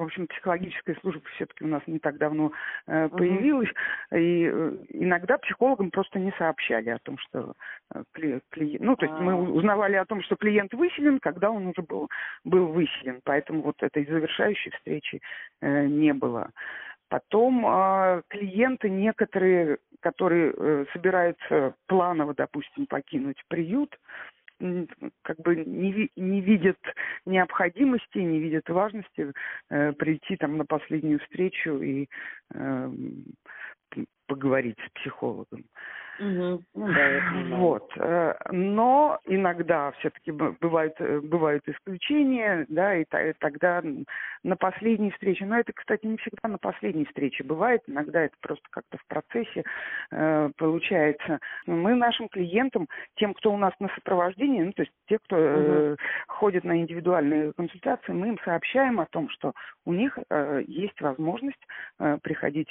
в 0.00 0.04
общем, 0.04 0.26
психологическая 0.26 0.96
служба 1.00 1.22
все-таки 1.34 1.64
у 1.64 1.68
нас 1.68 1.82
не 1.86 1.98
так 1.98 2.16
давно 2.16 2.52
э, 2.86 3.08
появилась, 3.10 3.68
uh-huh. 4.10 4.18
и 4.18 4.50
э, 4.50 4.76
иногда 4.88 5.38
психологам 5.38 5.90
просто 5.90 6.18
не 6.18 6.32
сообщали 6.38 6.88
о 6.88 6.98
том, 6.98 7.18
что 7.18 7.52
э, 7.94 8.02
кли, 8.12 8.40
кли, 8.48 8.78
ну, 8.80 8.96
то 8.96 9.06
есть 9.06 9.18
мы 9.20 9.32
а. 9.32 9.36
узнавали 9.36 9.96
о 9.96 10.06
том, 10.06 10.22
что 10.22 10.36
клиент 10.36 10.72
выселен, 10.72 11.20
когда 11.20 11.50
он 11.50 11.66
уже 11.66 11.82
был, 11.82 12.08
был 12.44 12.68
выселен, 12.68 13.20
поэтому 13.24 13.62
вот 13.62 13.82
этой 13.82 14.06
завершающей 14.06 14.70
встречи 14.72 15.20
э, 15.60 15.86
не 15.86 16.14
было. 16.14 16.50
Потом 17.08 17.66
э, 17.66 18.22
клиенты 18.28 18.88
некоторые, 18.88 19.78
которые 20.00 20.54
э, 20.56 20.84
собираются 20.92 21.74
планово, 21.86 22.34
допустим, 22.34 22.86
покинуть 22.86 23.42
приют, 23.48 23.98
как 25.22 25.38
бы 25.38 25.56
не, 25.56 26.10
не 26.16 26.40
видят 26.40 26.78
необходимости, 27.26 28.18
не 28.18 28.38
видят 28.40 28.68
важности 28.68 29.32
э, 29.70 29.92
прийти 29.92 30.36
там 30.36 30.56
на 30.58 30.64
последнюю 30.64 31.18
встречу 31.20 31.80
и 31.82 32.08
э, 32.54 32.92
поговорить 34.26 34.78
с 34.86 35.00
психологом. 35.00 35.64
Угу. 36.20 36.62
Вот. 37.56 37.90
Э, 37.96 38.34
но 38.50 39.18
иногда 39.24 39.90
все-таки 39.92 40.30
бывают, 40.30 40.94
э, 40.98 41.20
бывают 41.20 41.66
исключения, 41.66 42.66
да, 42.68 42.94
и 42.94 43.04
тогда 43.38 43.82
на 44.42 44.56
последней 44.56 45.10
встрече, 45.12 45.46
но 45.46 45.58
это, 45.58 45.72
кстати, 45.72 46.04
не 46.04 46.18
всегда 46.18 46.48
на 46.48 46.58
последней 46.58 47.06
встрече 47.06 47.42
бывает, 47.42 47.80
иногда 47.86 48.22
это 48.22 48.36
просто 48.40 48.64
как-то 48.70 48.98
в 48.98 49.06
процессе 49.06 49.64
э, 50.10 50.50
получается. 50.58 51.38
Мы 51.66 51.94
нашим 51.94 52.28
клиентам, 52.28 52.86
тем, 53.16 53.32
кто 53.32 53.52
у 53.52 53.56
нас 53.56 53.72
на 53.80 53.88
сопровождении, 53.94 54.62
ну, 54.62 54.72
то 54.72 54.82
есть 54.82 54.92
те, 55.06 55.18
кто 55.18 55.36
э, 55.36 55.92
угу. 55.92 55.98
ходит 56.28 56.64
на 56.64 56.78
индивидуальные 56.78 57.54
консультации, 57.54 58.12
мы 58.12 58.28
им 58.28 58.38
сообщаем 58.44 59.00
о 59.00 59.06
том, 59.06 59.30
что 59.30 59.54
у 59.86 59.94
них 59.94 60.18
э, 60.28 60.62
есть 60.66 61.00
возможность 61.00 61.66
э, 61.98 62.18
приходить 62.22 62.68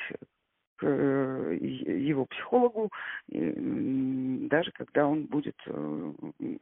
к 0.79 0.85
э, 0.85 1.57
его 1.59 2.25
психологу, 2.25 2.89
даже 3.27 4.71
когда 4.71 5.07
он 5.07 5.25
будет 5.25 5.55
э, 5.67 6.11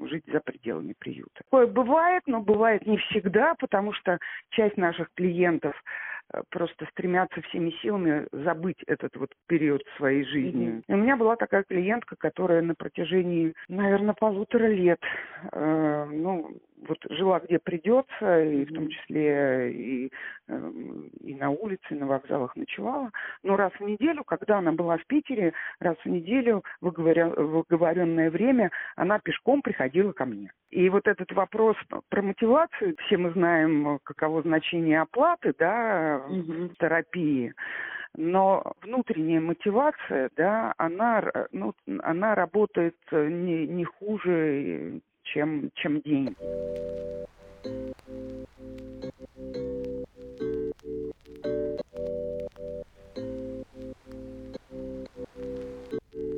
жить 0.02 0.24
за 0.32 0.40
пределами 0.40 0.96
приюта. 0.98 1.44
Такое 1.50 1.68
бывает, 1.68 2.24
но 2.26 2.42
бывает 2.42 2.86
не 2.86 2.98
всегда, 2.98 3.56
потому 3.56 3.94
что 3.94 4.18
часть 4.50 4.78
наших 4.78 5.10
клиентов 5.14 5.76
просто 6.50 6.86
стремятся 6.92 7.42
всеми 7.44 7.72
силами 7.82 8.28
забыть 8.32 8.82
этот 8.88 9.16
вот 9.16 9.32
период 9.48 9.82
своей 9.98 10.24
жизни. 10.26 10.68
Mm-hmm. 10.68 10.84
И 10.88 10.94
у 10.94 10.98
меня 10.98 11.18
была 11.18 11.36
такая 11.36 11.64
клиентка, 11.64 12.16
которая 12.18 12.62
на 12.62 12.76
протяжении, 12.76 13.54
наверное, 13.68 14.14
полутора 14.14 14.68
лет, 14.68 15.00
э, 15.52 16.06
ну, 16.12 16.52
вот 16.88 16.98
жила 17.10 17.40
где 17.40 17.60
придется, 17.60 18.44
и 18.44 18.66
в 18.66 18.74
том 18.74 18.90
числе 18.90 19.72
и, 19.72 20.12
э, 20.48 20.72
и 21.24 21.36
на 21.36 21.50
улице, 21.50 21.84
и 21.92 21.96
на 21.96 22.08
вокзалах 22.08 22.56
ночевала. 22.56 23.12
Но 23.44 23.56
раз 23.56 23.72
в 23.80 23.84
неделю, 23.84 24.24
когда 24.24 24.60
она 24.60 24.72
была 24.72 24.98
в 24.98 25.06
Питере, 25.06 25.54
раз 25.80 25.96
в 26.04 26.10
неделю 26.10 26.64
в 26.82 26.90
оговоренное 26.90 28.30
время 28.30 28.72
она 28.96 29.20
пешком 29.20 29.62
приходила 29.62 30.12
ко 30.12 30.26
мне. 30.26 30.52
И 30.70 30.90
вот 30.90 31.08
этот 31.08 31.32
вопрос 31.32 31.78
про 32.10 32.22
мотивацию, 32.22 32.96
все 33.06 33.18
мы 33.18 33.32
знаем, 33.32 34.00
каково 34.04 34.42
значение 34.42 35.02
оплаты, 35.02 35.54
да, 35.58 36.17
угу. 36.18 36.70
терапии. 36.80 37.54
Но 38.16 38.74
внутренняя 38.82 39.40
мотивация, 39.40 40.30
да, 40.36 40.74
она, 40.78 41.24
ну, 41.52 41.74
она 42.02 42.36
работает 42.36 42.96
не, 43.12 43.68
не 43.68 43.86
хуже, 43.86 45.02
чем, 45.24 45.70
чем 45.76 46.02
деньги. 46.02 46.36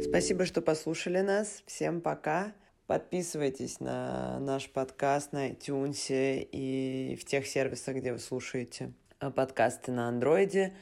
Спасибо, 0.02 0.46
что 0.46 0.62
послушали 0.62 1.22
нас. 1.22 1.64
Всем 1.66 2.02
пока. 2.02 2.52
Подписывайтесь 2.88 3.80
на 3.80 4.40
наш 4.40 4.68
подкаст 4.70 5.32
на 5.32 5.50
iTunes 5.52 6.08
и 6.10 7.16
в 7.22 7.24
тех 7.24 7.46
сервисах, 7.46 7.98
где 7.98 8.12
вы 8.12 8.18
слушаете 8.18 8.86
э, 8.86 9.09
подкасты 9.20 9.92
на 9.92 10.08
андроиде. 10.08 10.74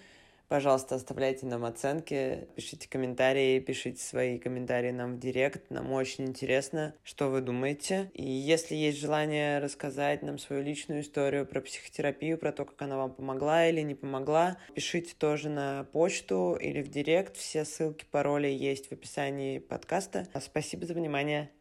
Пожалуйста, 0.48 0.96
оставляйте 0.96 1.46
нам 1.46 1.66
оценки, 1.66 2.48
пишите 2.56 2.88
комментарии, 2.88 3.60
пишите 3.60 4.02
свои 4.02 4.40
комментарии 4.40 4.92
нам 4.92 5.16
в 5.16 5.20
директ. 5.20 5.70
Нам 5.70 5.92
очень 5.92 6.26
интересно, 6.26 6.96
что 7.04 7.30
вы 7.30 7.42
думаете. 7.42 8.10
И 8.14 8.24
если 8.24 8.76
есть 8.76 8.98
желание 8.98 9.60
рассказать 9.60 10.22
нам 10.22 10.38
свою 10.38 10.64
личную 10.64 11.02
историю 11.02 11.46
про 11.46 11.60
психотерапию, 11.60 12.38
про 12.38 12.54
то, 12.54 12.64
как 12.64 12.82
она 12.82 12.96
вам 12.96 13.12
помогла 13.12 13.68
или 13.68 13.82
не 13.82 13.94
помогла, 13.94 14.58
пишите 14.74 15.16
тоже 15.20 15.50
на 15.50 15.84
почту 15.92 16.58
или 16.62 16.82
в 16.82 16.88
директ. 16.88 17.36
Все 17.36 17.66
ссылки, 17.66 18.06
пароли 18.10 18.48
есть 18.48 18.88
в 18.88 18.94
описании 18.94 19.60
подкаста. 19.60 20.28
Спасибо 20.40 20.86
за 20.86 20.94
внимание. 20.94 21.52